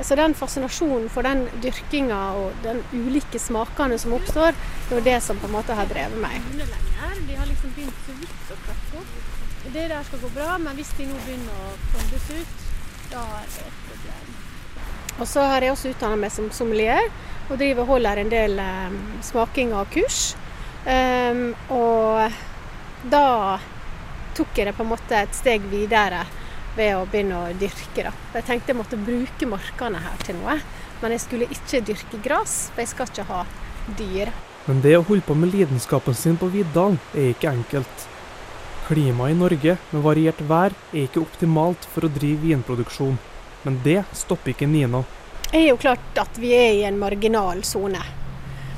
Så 0.00 0.14
den 0.14 0.34
fascinasjonen 0.38 1.08
for 1.10 1.26
den 1.26 1.48
dyrkinga 1.62 2.18
og 2.38 2.60
den 2.62 2.84
ulike 2.92 3.40
smakene 3.42 3.98
som 3.98 4.14
oppstår, 4.14 4.54
det 4.88 4.94
var 4.94 5.06
det 5.08 5.16
som 5.26 5.40
på 5.42 5.50
en 5.50 5.56
måte 5.56 5.74
har 5.74 5.90
drevet 5.90 6.20
meg. 6.22 6.38
De 7.26 7.34
har 7.34 7.46
liksom 7.50 7.74
begynt 7.74 8.06
så 8.06 8.14
vidt 8.20 8.52
å 8.54 8.58
klatre 8.62 9.02
opp. 9.02 9.16
Det 9.74 9.88
der 9.90 10.06
skal 10.06 10.22
gå 10.22 10.30
bra, 10.38 10.54
men 10.62 10.78
hvis 10.78 10.94
de 10.96 11.10
nå 11.10 11.18
begynner 11.26 11.66
å 11.66 11.74
fondes 11.92 12.30
ut, 12.30 12.66
da 13.10 13.26
er 13.40 13.50
det 13.56 13.66
et 13.66 13.82
problem. 13.90 14.17
Og 15.18 15.26
så 15.26 15.42
har 15.50 15.64
jeg 15.64 15.74
også 15.74 15.92
utdanna 15.92 16.18
meg 16.20 16.30
som 16.34 16.50
sommelier, 16.54 17.10
og 17.48 17.58
driver 17.58 17.82
og 17.84 17.94
holder 17.96 18.20
en 18.22 18.30
del 18.30 18.58
um, 18.60 18.98
smaking 19.24 19.72
av 19.74 19.88
kurs. 19.90 20.34
Um, 20.86 21.54
og 21.74 23.08
da 23.10 23.58
tok 24.38 24.58
jeg 24.58 24.68
det 24.68 24.76
på 24.76 24.84
en 24.84 24.92
måte 24.92 25.18
et 25.18 25.34
steg 25.34 25.64
videre 25.72 26.22
ved 26.78 26.94
å 26.94 27.06
begynne 27.10 27.38
å 27.40 27.54
dyrke. 27.58 28.04
Da. 28.06 28.12
Jeg 28.36 28.46
tenkte 28.46 28.72
jeg 28.72 28.78
måtte 28.78 29.00
bruke 29.00 29.48
markene 29.50 30.02
her 30.04 30.20
til 30.22 30.38
noe, 30.38 30.58
men 31.02 31.14
jeg 31.14 31.24
skulle 31.24 31.48
ikke 31.50 31.82
dyrke 31.88 32.20
gress, 32.22 32.68
for 32.74 32.84
jeg 32.84 32.92
skal 32.92 33.10
ikke 33.10 33.26
ha 33.32 33.40
dyr. 33.98 34.30
Men 34.68 34.82
det 34.84 34.94
å 34.98 35.04
holde 35.08 35.24
på 35.26 35.34
med 35.38 35.50
lidenskapen 35.54 36.14
sin 36.14 36.38
på 36.38 36.50
Viddalen 36.52 37.00
er 37.14 37.32
ikke 37.32 37.50
enkelt. 37.50 38.06
Klimaet 38.88 39.34
i 39.34 39.38
Norge 39.38 39.74
med 39.90 40.04
variert 40.04 40.38
vær 40.48 40.76
er 40.92 41.02
ikke 41.06 41.24
optimalt 41.24 41.88
for 41.92 42.06
å 42.06 42.12
drive 42.12 42.46
vinproduksjon, 42.46 43.18
men 43.62 43.80
det 43.84 44.02
stopper 44.16 44.54
ikke 44.54 44.68
Nina. 44.70 45.02
Det 45.48 45.58
er 45.58 45.70
jo 45.70 45.80
klart 45.80 46.20
at 46.20 46.38
vi 46.38 46.52
er 46.56 46.72
i 46.76 46.86
en 46.88 46.98
marginal 47.00 47.64
sone. 47.64 48.02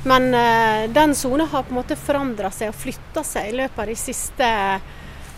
Men 0.07 0.31
uh, 0.33 0.87
den 0.89 1.15
sona 1.15 1.45
har 1.51 1.67
på 1.67 1.75
en 1.75 1.81
måte 1.81 1.99
forandra 1.99 2.49
seg 2.53 2.71
og 2.71 2.79
flytta 2.79 3.23
seg 3.27 3.51
i 3.51 3.57
løpet 3.59 3.83
av 3.83 3.91
de 3.91 3.97
siste 3.99 4.47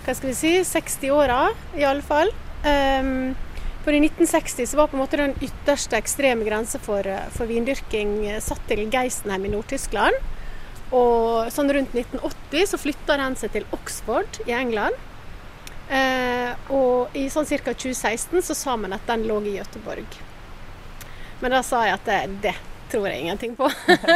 hva 0.03 0.13
skal 0.15 0.29
vi 0.29 0.35
si, 0.35 0.53
60 0.67 1.11
åra 1.15 1.39
iallfall. 1.79 2.31
Um, 2.63 3.33
for 3.83 3.95
I 3.95 3.99
1960 3.99 4.67
så 4.67 4.77
var 4.79 4.87
på 4.87 4.97
en 4.97 5.03
måte 5.03 5.19
den 5.19 5.35
ytterste 5.43 5.97
ekstreme 5.99 6.45
grensa 6.47 6.79
for, 6.79 7.03
eh, 7.07 7.27
for 7.35 7.49
vindyrking 7.51 8.13
eh, 8.31 8.39
satt 8.39 8.63
til 8.69 8.85
Geisenheim 8.87 9.43
i 9.43 9.51
Nord-Tyskland. 9.51 10.15
Og 10.95 11.51
sånn 11.51 11.71
rundt 11.73 11.91
1980 11.91 12.69
så 12.71 12.79
flytta 12.79 13.17
den 13.19 13.35
seg 13.35 13.51
til 13.51 13.67
Oxford 13.75 14.39
i 14.47 14.55
England. 14.55 14.95
Eh, 15.89 16.51
og 16.73 17.15
i 17.17 17.25
sånn 17.31 17.47
ca. 17.49 17.73
2016 17.73 18.41
så 18.49 18.55
sa 18.55 18.77
man 18.79 18.95
at 18.95 19.07
den 19.09 19.25
lå 19.27 19.41
i 19.43 19.57
Gøteborg. 19.57 20.19
Men 21.43 21.51
da 21.51 21.59
sa 21.65 21.83
jeg 21.83 21.97
at 21.97 22.07
det, 22.07 22.19
det, 22.45 22.53
tror 22.93 23.07
jeg 23.09 23.23
ingenting 23.23 23.55
på. 23.57 23.67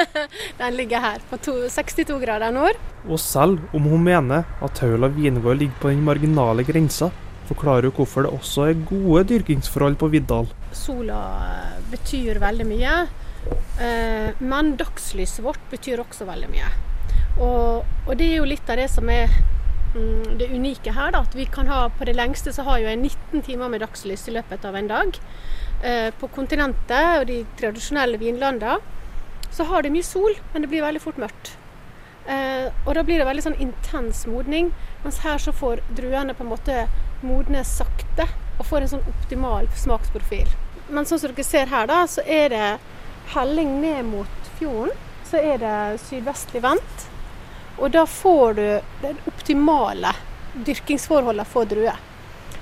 Den 0.62 0.76
ligger 0.78 1.02
her, 1.02 1.24
på 1.30 1.40
to, 1.42 1.56
62 1.74 2.20
grader 2.22 2.54
nord. 2.54 2.78
Og 3.10 3.20
selv 3.20 3.64
om 3.76 3.88
hun 3.90 4.04
mener 4.06 4.46
at 4.64 4.82
Haula 4.84 5.10
vingård 5.12 5.58
ligger 5.58 5.82
på 5.82 5.90
den 5.92 6.04
marginale 6.06 6.64
grensa, 6.68 7.10
forklarer 7.50 7.90
hun 7.90 7.98
hvorfor 7.98 8.28
det 8.28 8.34
også 8.38 8.68
er 8.68 8.84
gode 8.88 9.26
dyrkingsforhold 9.32 9.98
på 10.00 10.12
Viddal. 10.14 10.50
Sola 10.78 11.20
eh, 11.48 11.80
betyr 11.92 12.40
veldig 12.44 12.68
mye, 12.70 12.96
eh, 13.82 14.40
men 14.40 14.76
dagslyset 14.80 15.44
vårt 15.46 15.68
betyr 15.74 16.04
også 16.06 16.30
veldig 16.30 16.52
mye. 16.54 16.72
Og, 17.38 17.86
og 18.08 18.14
det 18.18 18.32
er 18.32 18.40
jo 18.40 18.50
litt 18.50 18.70
av 18.70 18.80
det 18.80 18.90
som 18.94 19.10
er 19.14 19.34
det 20.40 20.50
unike 20.52 20.94
her. 20.96 21.12
Da, 21.16 21.24
at 21.26 21.36
vi 21.36 21.46
kan 21.46 21.68
ha, 21.68 21.88
På 21.90 22.06
det 22.06 22.16
lengste 22.18 22.54
så 22.54 22.66
har 22.68 22.82
jo 22.82 22.90
jeg 22.90 23.00
19 23.00 23.46
timer 23.48 23.72
med 23.74 23.82
dagslys 23.82 24.28
i 24.28 24.36
løpet 24.38 24.66
av 24.66 24.76
en 24.76 24.90
dag. 24.92 25.20
Eh, 25.84 26.10
på 26.20 26.30
kontinentet 26.34 27.22
og 27.22 27.28
de 27.30 27.44
tradisjonelle 27.60 28.18
vinlandene 28.22 28.80
så 29.54 29.66
har 29.70 29.84
det 29.84 29.94
mye 29.94 30.06
sol, 30.06 30.36
men 30.54 30.64
det 30.64 30.70
blir 30.70 30.86
veldig 30.86 31.02
fort 31.02 31.20
mørkt. 31.22 31.56
Eh, 32.28 32.68
og 32.86 32.96
da 32.98 33.04
blir 33.08 33.22
det 33.22 33.28
veldig 33.28 33.46
sånn 33.46 33.62
intens 33.64 34.26
modning, 34.28 34.74
mens 35.04 35.22
her 35.24 35.40
så 35.40 35.54
får 35.56 35.82
druene 35.96 36.36
på 36.36 36.44
en 36.44 36.52
måte 36.52 36.82
modne 37.24 37.64
sakte 37.66 38.28
og 38.58 38.66
får 38.68 38.84
en 38.84 38.94
sånn 38.98 39.10
optimal 39.14 39.70
smaksprofil. 39.78 40.50
Men 40.90 41.08
sånn 41.08 41.22
som 41.22 41.32
dere 41.32 41.46
ser 41.48 41.72
her, 41.72 41.88
da, 41.90 42.04
så 42.10 42.24
er 42.24 42.52
det 42.54 42.68
helling 43.34 43.80
ned 43.82 44.06
mot 44.08 44.52
fjorden. 44.60 44.94
Så 45.28 45.40
er 45.44 45.60
det 45.60 46.00
sydvestlig 46.06 46.62
vendt. 46.64 47.08
Og 47.78 47.92
da 47.94 48.06
får 48.10 48.54
du 48.58 48.68
det 49.04 49.16
optimale 49.30 50.14
dyrkingsforholdene 50.66 51.46
for 51.46 51.70
druer. 51.70 51.98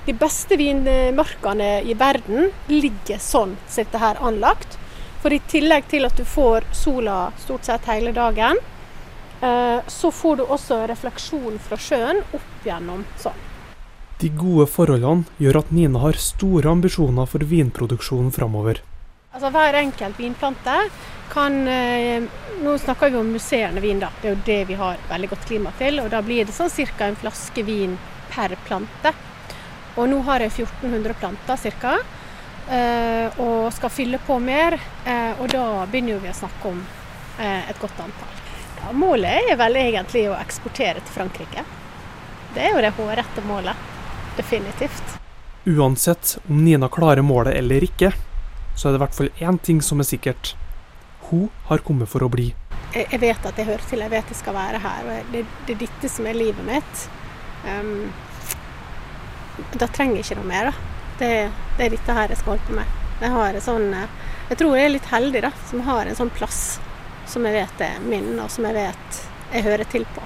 De 0.06 0.14
beste 0.14 0.54
vinmarkene 0.60 1.80
i 1.82 1.94
verden 1.98 2.50
ligger 2.70 3.18
sånn 3.22 3.56
dette 3.74 3.98
her 3.98 4.20
anlagt. 4.22 4.76
For 5.22 5.34
i 5.34 5.40
tillegg 5.50 5.88
til 5.90 6.06
at 6.06 6.14
du 6.14 6.22
får 6.28 6.68
sola 6.76 7.32
stort 7.42 7.66
sett 7.66 7.88
hele 7.90 8.12
dagen, 8.14 8.60
eh, 9.40 9.80
så 9.86 10.12
får 10.14 10.36
du 10.36 10.44
også 10.44 10.84
refleksjon 10.86 11.58
fra 11.58 11.78
sjøen 11.80 12.22
opp 12.36 12.68
gjennom 12.68 13.02
sånn. 13.18 13.40
De 14.20 14.30
gode 14.32 14.68
forholdene 14.70 15.26
gjør 15.42 15.58
at 15.64 15.72
Nina 15.74 16.00
har 16.04 16.20
store 16.20 16.70
ambisjoner 16.70 17.26
for 17.28 17.42
vinproduksjonen 17.44 18.30
framover. 18.32 18.78
Altså 19.36 19.50
Hver 19.52 19.76
enkelt 19.76 20.16
vinplante 20.16 20.74
kan 21.28 21.68
eh, 21.68 22.22
Nå 22.62 22.78
snakker 22.78 23.10
vi 23.10 23.18
om 23.18 23.32
musserende 23.32 23.80
vin, 23.84 23.98
da. 24.00 24.08
Det 24.22 24.28
er 24.28 24.32
jo 24.32 24.44
det 24.46 24.60
vi 24.64 24.76
har 24.80 24.96
veldig 25.10 25.28
godt 25.28 25.42
klima 25.44 25.72
til. 25.76 25.98
Og 26.00 26.06
da 26.08 26.22
blir 26.24 26.46
det 26.48 26.54
sånn 26.56 26.70
ca. 26.72 27.04
en 27.04 27.18
flaske 27.20 27.62
vin 27.66 27.98
per 28.32 28.54
plante. 28.64 29.12
Og 30.00 30.08
nå 30.08 30.22
har 30.24 30.40
jeg 30.40 30.54
1400 30.54 31.16
planter 31.20 31.60
ca. 31.82 31.98
Eh, 32.72 33.36
og 33.44 33.68
skal 33.76 33.92
fylle 33.92 34.18
på 34.24 34.38
mer. 34.40 34.78
Eh, 35.04 35.36
og 35.36 35.52
da 35.52 35.84
begynner 35.84 36.22
vi 36.24 36.32
å 36.32 36.38
snakke 36.38 36.72
om 36.72 36.80
et 37.36 37.76
godt 37.76 37.98
antall. 38.00 38.38
Ja, 38.80 38.94
målet 38.96 39.50
er 39.50 39.58
vel 39.60 39.76
egentlig 39.76 40.22
å 40.30 40.38
eksportere 40.38 41.02
til 41.04 41.12
Frankrike. 41.18 41.66
Det 42.54 42.62
er 42.64 42.72
jo 42.72 42.80
det 42.80 42.94
hårrette 42.96 43.44
målet. 43.44 43.84
Definitivt. 44.38 45.18
Uansett 45.68 46.38
om 46.48 46.64
Nina 46.64 46.88
klarer 46.88 47.20
målet 47.20 47.58
eller 47.60 47.84
ikke, 47.84 48.14
så 48.76 48.88
er 48.88 48.94
det 48.94 49.00
i 49.00 49.04
hvert 49.06 49.16
fall 49.16 49.30
én 49.48 49.58
ting 49.58 49.82
som 49.82 50.00
er 50.00 50.08
sikkert. 50.08 50.54
Hun 51.30 51.48
har 51.70 51.82
kommet 51.84 52.10
for 52.12 52.22
å 52.22 52.30
bli. 52.30 52.50
Jeg, 52.92 53.08
jeg 53.10 53.20
vet 53.22 53.48
at 53.48 53.58
jeg 53.58 53.68
hører 53.68 53.88
til, 53.88 54.04
jeg 54.04 54.12
vet 54.12 54.32
jeg 54.32 54.38
skal 54.38 54.56
være 54.56 54.80
her. 54.84 55.08
og 55.08 55.32
Det, 55.32 55.44
det 55.66 55.74
er 55.74 55.82
dette 55.86 56.12
som 56.12 56.28
er 56.28 56.38
livet 56.38 56.68
mitt. 56.68 57.06
Um, 57.66 58.12
da 59.80 59.88
trenger 59.88 60.20
jeg 60.20 60.28
ikke 60.28 60.40
noe 60.42 60.50
mer. 60.52 60.70
da. 60.70 60.92
Det, 61.16 61.30
det, 61.78 61.86
er 61.86 61.94
dette 61.96 62.18
her 62.18 62.32
jeg 62.32 62.40
skal 62.42 62.54
holde 62.54 62.68
på 62.68 62.76
med. 62.76 62.98
Jeg, 63.22 63.32
har 63.32 63.56
en 63.56 63.64
sånn, 63.64 63.86
jeg 64.50 64.60
tror 64.60 64.76
jeg 64.76 64.90
er 64.90 64.92
litt 64.92 65.08
heldig 65.08 65.42
da, 65.46 65.52
som 65.70 65.86
har 65.86 66.04
en 66.04 66.18
sånn 66.18 66.32
plass 66.36 66.60
som 67.26 67.46
jeg 67.48 67.56
vet 67.56 67.80
er 67.82 67.96
min, 68.04 68.34
og 68.38 68.52
som 68.52 68.68
jeg 68.68 68.76
vet 68.76 69.22
jeg 69.54 69.64
hører 69.66 69.88
til 69.88 70.04
på. 70.14 70.22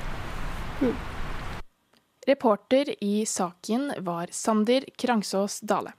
Mm. 0.80 0.98
Reporter 2.26 2.92
i 3.04 3.22
saken 3.26 3.92
var 4.04 4.34
Sander 4.34 4.84
Krangsås 4.98 5.60
Dale. 5.60 5.94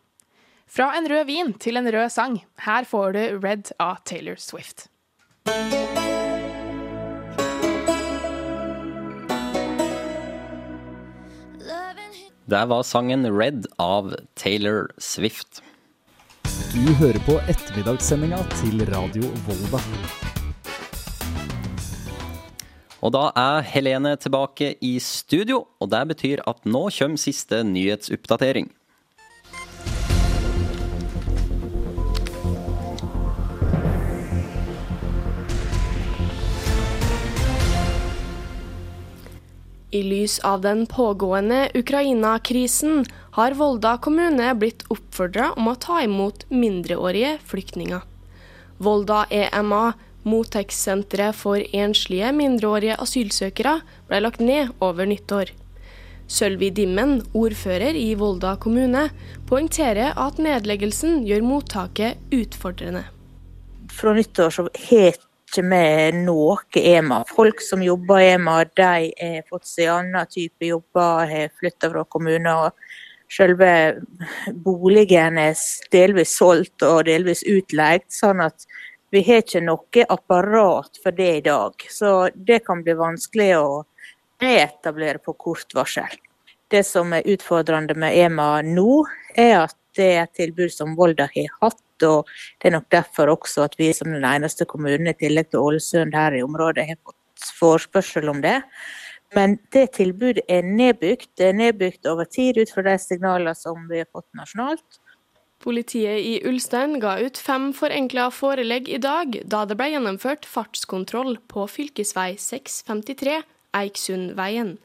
Fra 0.72 0.86
en 0.96 1.04
rød 1.12 1.26
vin 1.28 1.50
til 1.60 1.76
en 1.76 1.88
rød 1.92 2.08
sang. 2.14 2.38
Her 2.64 2.86
får 2.88 3.12
du 3.18 3.40
Red 3.44 3.74
av 3.76 3.98
Taylor 4.08 4.38
Swift. 4.40 4.86
Der 12.48 12.72
var 12.72 12.88
sangen 12.88 13.28
Red 13.28 13.68
av 13.80 14.16
Taylor 14.40 14.88
Swift. 14.96 15.60
Du 16.72 16.88
hører 17.04 17.20
på 17.28 17.36
ettermiddagssendinga 17.52 18.40
til 18.56 18.88
Radio 18.96 19.28
Volda. 19.44 19.84
Og 23.02 23.12
da 23.12 23.28
er 23.36 23.66
Helene 23.68 24.16
tilbake 24.16 24.78
i 24.80 25.00
studio, 25.04 25.66
og 25.84 25.92
det 25.92 26.06
betyr 26.16 26.48
at 26.48 26.64
nå 26.64 26.88
kommer 26.96 27.20
siste 27.20 27.66
nyhetsoppdatering. 27.68 28.72
I 39.92 40.04
lys 40.04 40.40
av 40.40 40.62
den 40.62 40.86
pågående 40.86 41.70
Ukraina-krisen 41.76 43.06
har 43.32 43.52
Volda 43.52 43.98
kommune 43.98 44.54
blitt 44.56 44.86
oppfordra 44.88 45.50
om 45.60 45.68
å 45.68 45.76
ta 45.76 45.98
imot 46.06 46.46
mindreårige 46.48 47.34
flyktninger. 47.44 48.06
Volda 48.80 49.26
EMA, 49.30 49.94
mottakssenteret 50.24 51.36
for 51.36 51.60
enslige 51.76 52.30
mindreårige 52.38 52.96
asylsøkere, 53.04 53.82
ble 54.08 54.22
lagt 54.24 54.40
ned 54.40 54.72
over 54.80 55.10
nyttår. 55.12 55.52
Sølvi 56.32 56.70
Dimmen, 56.72 57.18
ordfører 57.36 57.98
i 58.00 58.14
Volda 58.16 58.54
kommune, 58.64 59.10
poengterer 59.50 60.16
at 60.16 60.40
nedleggelsen 60.40 61.26
gjør 61.28 61.44
mottaket 61.44 62.32
utfordrende. 62.32 63.04
Fra 63.92 64.16
nyttår 64.16 64.56
så 64.56 64.68
het 64.88 65.20
ikke 65.52 65.64
med 65.68 66.22
noe 66.24 66.58
EMA. 66.80 67.22
Folk 67.28 67.62
som 67.62 67.84
jobber 67.84 68.22
i 68.24 68.30
EMA, 68.32 68.64
de 68.80 69.12
har 69.20 69.48
fått 69.52 69.68
seg 69.68 69.92
annen 69.92 70.30
type 70.32 70.66
jobber, 70.66 71.28
har 71.28 71.52
flytta 71.60 71.92
fra 71.92 72.06
kommuner. 72.08 72.72
Selve 73.32 73.72
boligen 74.64 75.38
er 75.40 75.60
delvis 75.92 76.34
solgt 76.40 76.84
og 76.88 77.06
delvis 77.08 77.44
utleid, 77.48 78.08
sånn 78.12 78.44
at 78.44 78.66
vi 79.12 79.24
har 79.28 79.44
ikke 79.44 79.64
noe 79.64 80.06
apparat 80.08 81.00
for 81.04 81.16
det 81.16 81.32
i 81.38 81.44
dag. 81.44 81.76
Så 81.92 82.30
det 82.36 82.62
kan 82.68 82.84
bli 82.84 82.96
vanskelig 82.96 83.52
å 83.60 83.84
reetablere 84.42 85.20
på 85.20 85.36
kort 85.36 85.76
varsel. 85.76 86.12
Det 86.72 86.86
som 86.88 87.12
er 87.14 87.28
utfordrende 87.28 87.98
med 88.00 88.16
EMA 88.16 88.62
nå, 88.64 89.04
er 89.36 89.66
at 89.66 89.76
det 89.98 90.10
er 90.16 90.24
et 90.24 90.36
tilbud 90.40 90.72
som 90.74 90.96
Volda 90.98 91.28
har 91.34 91.56
hatt 91.62 91.80
og 92.02 92.26
Det 92.58 92.70
er 92.70 92.74
nok 92.74 92.90
derfor 92.90 93.30
også 93.30 93.62
at 93.68 93.76
vi 93.78 93.92
som 93.94 94.10
den 94.10 94.26
eneste 94.26 94.66
kommunen, 94.66 95.08
i 95.08 95.14
tillegg 95.14 95.52
til 95.52 95.60
Ålesund 95.60 96.16
her 96.18 96.34
i 96.34 96.42
området, 96.42 96.88
har 96.88 96.98
fått 97.06 97.52
forespørsel 97.60 98.30
om 98.30 98.42
det. 98.42 98.62
Men 99.36 99.60
det 99.72 99.92
tilbudet 99.96 100.44
er 100.50 100.66
nedbygd. 100.66 101.30
Det 101.38 101.52
er 101.52 101.54
nedbygd 101.54 102.10
over 102.10 102.26
tid 102.26 102.58
ut 102.58 102.74
fra 102.74 102.84
de 102.90 102.98
signalene 103.00 103.54
som 103.56 103.88
vi 103.90 104.02
har 104.02 104.10
fått 104.12 104.28
nasjonalt. 104.34 105.00
Politiet 105.62 106.26
i 106.26 106.40
Ulstein 106.50 106.98
ga 107.00 107.20
ut 107.22 107.38
fem 107.38 107.70
forenkla 107.78 108.32
forelegg 108.34 108.90
i 108.90 108.98
dag, 108.98 109.38
da 109.46 109.62
det 109.70 109.78
ble 109.78 109.92
gjennomført 109.94 110.48
fartskontroll 110.50 111.38
på 111.52 111.68
fv. 111.70 112.02
653 112.02 113.44
Eiksundveien. 113.78 114.80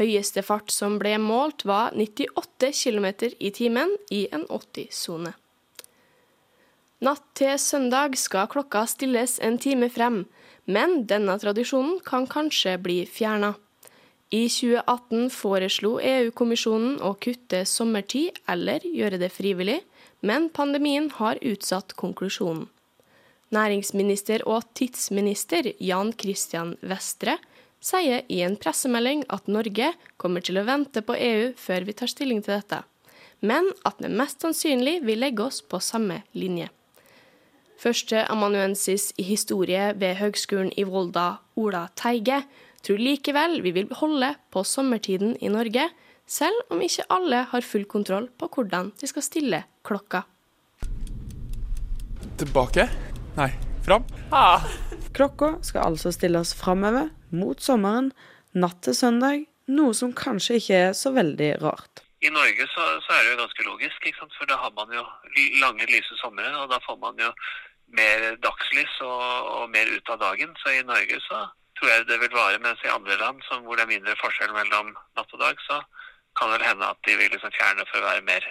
Høyeste 0.00 0.40
fart 0.40 0.72
som 0.72 0.96
ble 1.00 1.18
målt 1.20 1.66
var 1.68 1.92
98 1.92 2.72
km 2.72 3.08
i 3.38 3.50
timen 3.52 3.92
i 4.10 4.24
en 4.32 4.46
80-sone. 4.48 5.34
Natt 7.02 7.24
til 7.36 7.58
søndag 7.58 8.14
skal 8.16 8.48
klokka 8.48 8.86
stilles 8.86 9.36
en 9.42 9.58
time 9.58 9.90
frem, 9.90 10.22
men 10.64 11.02
denne 11.10 11.34
tradisjonen 11.42 11.98
kan 12.06 12.28
kanskje 12.30 12.76
bli 12.80 13.02
fjerna. 13.10 13.56
I 14.32 14.46
2018 14.48 15.26
foreslo 15.34 15.96
EU-kommisjonen 16.00 17.00
å 17.04 17.12
kutte 17.20 17.66
sommertid 17.68 18.38
eller 18.48 18.86
gjøre 18.86 19.18
det 19.20 19.32
frivillig, 19.34 19.82
men 20.22 20.48
pandemien 20.48 21.10
har 21.18 21.42
utsatt 21.42 21.92
konklusjonen. 22.00 22.68
Næringsminister 23.52 24.46
og 24.48 24.64
tidsminister 24.78 25.74
Jan 25.82 26.14
Christian 26.16 26.78
Vestre 26.80 27.36
sier 27.82 28.22
i 28.30 28.40
en 28.46 28.54
pressemelding 28.60 29.24
at 29.34 29.50
Norge 29.50 29.92
kommer 30.22 30.44
til 30.44 30.60
å 30.60 30.66
vente 30.68 31.02
på 31.04 31.16
EU 31.18 31.50
før 31.58 31.88
vi 31.88 31.96
tar 31.98 32.10
stilling 32.10 32.42
til 32.44 32.54
dette, 32.56 32.82
men 33.42 33.72
at 33.88 33.98
det 34.02 34.12
mest 34.12 34.44
sannsynlig 34.44 35.00
vil 35.06 35.20
legge 35.22 35.44
oss 35.48 35.60
på 35.66 35.82
samme 35.82 36.22
linje. 36.38 36.70
Førsteamanuensis 37.82 39.10
i 39.18 39.24
historie 39.26 39.90
ved 39.98 40.20
Høgskolen 40.20 40.70
i 40.78 40.84
Volda, 40.86 41.40
Ola 41.58 41.88
Teige, 41.98 42.44
tror 42.86 43.00
likevel 43.02 43.58
vi 43.64 43.72
vil 43.74 43.90
holde 43.98 44.36
på 44.54 44.62
sommertiden 44.66 45.34
i 45.42 45.50
Norge, 45.50 45.88
selv 46.26 46.70
om 46.70 46.82
ikke 46.82 47.08
alle 47.10 47.42
har 47.50 47.66
full 47.66 47.84
kontroll 47.90 48.28
på 48.38 48.46
hvordan 48.54 48.92
de 49.00 49.10
skal 49.10 49.26
stille 49.26 49.64
klokka. 49.86 50.22
Tilbake? 52.38 52.86
Nei, 53.34 53.50
fram. 53.82 54.06
Klokka 55.12 55.56
skal 55.66 55.90
altså 55.90 56.14
stilles 56.14 56.54
framover, 56.56 57.10
mot 57.32 57.60
sommeren, 57.62 58.12
natt 58.52 58.82
til 58.84 58.96
søndag, 58.96 59.46
noe 59.72 59.94
som 59.96 60.12
kanskje 60.16 60.58
ikke 60.60 60.80
er 60.88 60.96
så 60.96 61.12
veldig 61.16 61.50
rart. 61.62 62.02
I 62.22 62.30
Norge 62.30 62.66
så, 62.70 62.84
så 63.02 63.14
er 63.16 63.24
det 63.24 63.32
jo 63.32 63.40
ganske 63.40 63.66
logisk, 63.66 64.08
for 64.36 64.46
da 64.46 64.58
har 64.60 64.72
man 64.76 64.92
jo 64.94 65.02
lange, 65.58 65.88
lyse 65.90 66.18
somre, 66.20 66.46
og 66.60 66.68
da 66.70 66.78
får 66.84 66.98
man 67.02 67.18
jo 67.18 67.32
mer 67.98 68.28
dagslys 68.44 68.94
og, 69.04 69.24
og 69.56 69.64
mer 69.72 69.90
ut 69.90 70.12
av 70.14 70.20
dagen. 70.22 70.54
Så 70.62 70.76
i 70.76 70.84
Norge 70.86 71.18
så 71.26 71.42
tror 71.78 71.90
jeg 71.90 72.06
det 72.08 72.20
vil 72.22 72.36
vare, 72.36 72.60
mens 72.62 72.84
i 72.84 72.92
andre 72.92 73.18
land 73.18 73.42
hvor 73.50 73.74
det 73.74 73.86
er 73.86 73.94
mindre 73.94 74.14
forskjell 74.20 74.54
mellom 74.54 74.94
natt 75.18 75.34
og 75.34 75.42
dag, 75.42 75.58
så 75.66 75.80
kan 76.38 76.48
det 76.48 76.60
vel 76.60 76.68
hende 76.70 76.88
at 76.88 77.00
de 77.06 77.16
vil 77.18 77.32
liksom 77.34 77.52
fjerne 77.58 77.86
for 77.90 78.00
å 78.00 78.06
være 78.06 78.24
mer, 78.28 78.46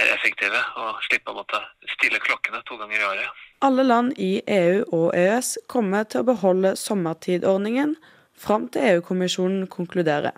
mer 0.00 0.12
effektive 0.14 0.60
og 0.80 1.00
slippe 1.06 1.32
å 1.32 1.36
måtte 1.36 1.60
stille 1.94 2.20
klokkene 2.22 2.62
to 2.68 2.78
ganger 2.80 3.00
i 3.00 3.08
året. 3.08 3.40
Alle 3.66 3.84
land 3.84 4.14
i 4.18 4.32
EU 4.46 4.84
og 4.96 5.08
EØS 5.16 5.56
kommer 5.70 6.06
til 6.08 6.22
å 6.22 6.30
beholde 6.32 6.76
sommertidordningen 6.80 7.96
fram 8.40 8.68
til 8.72 8.86
EU-kommisjonen 8.94 9.66
konkluderer, 9.72 10.36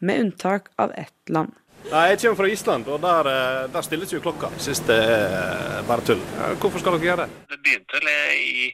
med 0.00 0.22
unntak 0.24 0.70
av 0.82 0.94
ett 0.96 1.28
land. 1.28 1.52
Nei, 1.90 2.08
Jeg 2.10 2.18
kommer 2.22 2.38
fra 2.38 2.48
Island, 2.48 2.88
og 2.88 3.00
der, 3.02 3.28
eh, 3.28 3.68
der 3.74 3.82
stilles 3.82 4.12
jo 4.12 4.20
klokka. 4.20 4.48
Syns 4.58 4.80
det 4.86 4.96
er 4.96 5.82
bare 5.88 6.04
tull. 6.06 6.22
Hvorfor 6.62 6.78
skal 6.78 6.96
dere 6.96 7.08
gjøre 7.08 7.26
det? 7.26 7.28
Det 7.50 7.58
begynte 7.62 7.98
vel 7.98 8.08
i, 8.38 8.70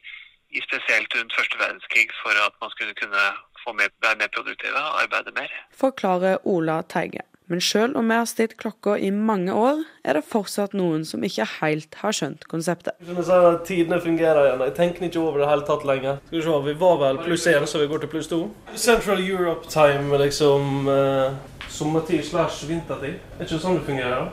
i 0.57 0.61
spesielt 0.61 1.17
rundt 1.17 1.35
første 1.39 1.57
verdenskrig 1.59 2.13
for 2.23 2.37
at 2.47 2.55
man 2.61 2.71
skulle 2.71 2.95
kunne 2.95 3.25
få 3.65 3.73
mer, 3.73 3.91
være 4.05 4.21
mer 4.23 4.31
produktive 4.37 4.77
og 4.77 5.03
arbeide 5.03 5.35
mer. 5.41 5.51
Forklarer 5.73 6.39
Ola 6.45 6.83
Teige. 6.83 7.25
Men 7.49 7.61
selv 7.65 7.97
om 7.97 8.09
vi 8.09 8.17
har 8.19 8.27
stilt 8.29 8.59
klokka 8.61 8.99
i 9.01 9.09
mange 9.11 9.55
år, 9.57 9.81
er 10.05 10.19
det 10.19 10.27
fortsatt 10.29 10.75
noen 10.77 11.07
som 11.09 11.23
ikke 11.25 11.47
helt 11.63 11.97
har 12.03 12.13
skjønt 12.13 12.45
konseptet. 12.51 12.99
Som 13.09 13.17
jeg 13.17 13.25
sa, 13.25 13.39
Tidene 13.65 14.01
fungerer 14.05 14.43
igjen. 14.51 14.65
Jeg 14.67 14.75
tenker 14.77 15.07
ikke 15.09 15.23
over 15.23 15.41
det 15.41 15.49
hele 15.49 15.65
tatt 15.69 15.87
lenger. 15.89 16.19
Skal 16.27 16.37
Vi 16.37 16.43
se, 16.45 16.59
vi 16.67 16.75
var 16.83 16.99
vel 17.01 17.21
pluss 17.25 17.47
én, 17.49 17.65
så 17.65 17.81
vi 17.81 17.89
går 17.89 18.05
til 18.05 18.13
pluss 18.13 18.29
to. 18.29 18.43
Central 18.77 19.25
Europe 19.25 19.73
time, 19.73 20.21
liksom 20.21 20.93
eh, 20.93 21.39
sommertid 21.73 22.27
slash 22.29 22.69
vintertid. 22.69 23.17
Er 23.39 23.49
ikke 23.49 23.63
sånn 23.65 23.81
det 23.81 23.87
fungerer? 23.89 24.29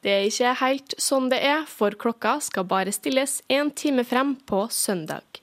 Det 0.00 0.14
er 0.14 0.28
ikke 0.30 0.54
helt 0.62 0.94
sånn 1.02 1.28
det 1.28 1.42
er, 1.44 1.64
for 1.68 1.92
klokka 1.92 2.38
skal 2.40 2.64
bare 2.70 2.94
stilles 2.94 3.42
én 3.52 3.68
time 3.74 4.06
frem 4.08 4.36
på 4.48 4.64
søndag. 4.72 5.42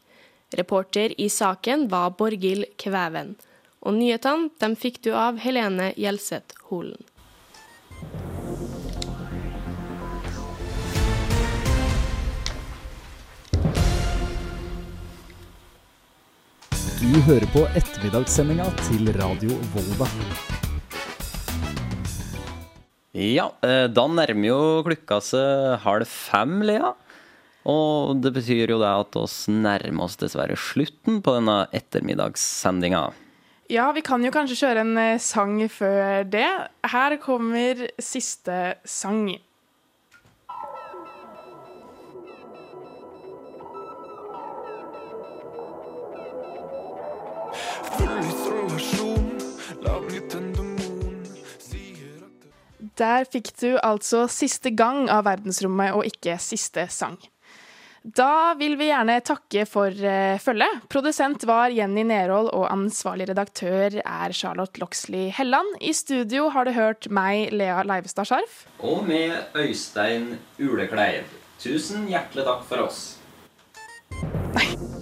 Reporter 0.55 1.13
i 1.21 1.27
saken 1.29 1.89
var 1.91 2.15
Borghild 2.17 2.71
Kvæven. 2.81 3.35
Og 3.85 3.93
nyhetene 3.93 4.49
dem 4.61 4.73
fikk 4.73 5.03
du 5.05 5.11
av 5.13 5.37
Helene 5.37 5.91
Gjelseth 5.93 6.57
Holen. 6.71 6.97
Du 16.97 17.19
hører 17.27 17.45
på 17.53 17.61
ettermiddagssendinga 17.77 18.65
til 18.87 19.11
Radio 19.19 19.53
Volda. 19.75 20.07
Ja, 23.13 23.51
eh, 23.61 23.85
da 23.87 24.05
nærmer 24.09 24.47
jo 24.49 24.61
klokka 24.87 25.19
seg 25.23 25.77
halv 25.85 26.09
fem, 26.09 26.57
Lea. 26.65 26.89
Og 27.69 28.17
det 28.21 28.33
betyr 28.33 28.73
jo 28.73 28.79
det 28.81 28.89
at 28.89 29.19
oss 29.21 29.45
nærmer 29.47 30.09
oss 30.09 30.17
dessverre 30.21 30.57
slutten 30.57 31.21
på 31.21 31.37
denne 31.37 31.61
ettermiddagssendinga. 31.77 33.05
Ja, 33.69 33.91
vi 33.91 34.01
kan 34.05 34.21
jo 34.21 34.29
kanskje 34.29 34.59
kjøre 34.59 34.81
en 34.85 34.97
eh, 35.01 35.17
sang 35.17 35.57
før 35.73 36.21
det. 36.29 36.45
Her 36.85 37.15
kommer 37.17 37.87
siste 37.97 38.75
sang. 38.85 39.25
Der 52.95 53.25
fikk 53.27 53.49
du 53.59 53.79
altså 53.81 54.27
siste 54.29 54.71
gang 54.77 55.09
av 55.09 55.25
verdensrommet, 55.25 55.97
og 55.97 56.05
ikke 56.05 56.37
siste 56.39 56.85
sang. 56.93 57.17
Da 58.05 58.53
vil 58.53 58.75
vi 58.77 58.91
gjerne 58.91 59.15
takke 59.25 59.63
for 59.65 59.89
eh, 59.89 60.37
følget. 60.37 60.83
Produsent 60.93 61.41
var 61.49 61.73
Jenny 61.73 62.03
Nerhold, 62.05 62.51
og 62.53 62.67
ansvarlig 62.69 63.25
redaktør 63.31 63.97
er 63.97 64.35
Charlotte 64.37 64.77
Loxley 64.81 65.31
Helland. 65.33 65.79
I 65.81 65.93
studio 65.97 66.51
har 66.53 66.69
du 66.69 66.75
hørt 66.75 67.09
meg, 67.09 67.49
Lea 67.49 67.81
Leivestad 67.81 68.29
Scharf. 68.29 68.65
Og 68.85 69.01
med 69.09 69.57
Øystein 69.57 70.35
Ulekleiv. 70.61 71.25
Tusen 71.57 72.05
hjertelig 72.11 72.45
takk 72.45 72.67
for 72.69 72.85
oss. 72.85 73.01
Nei. 74.53 74.94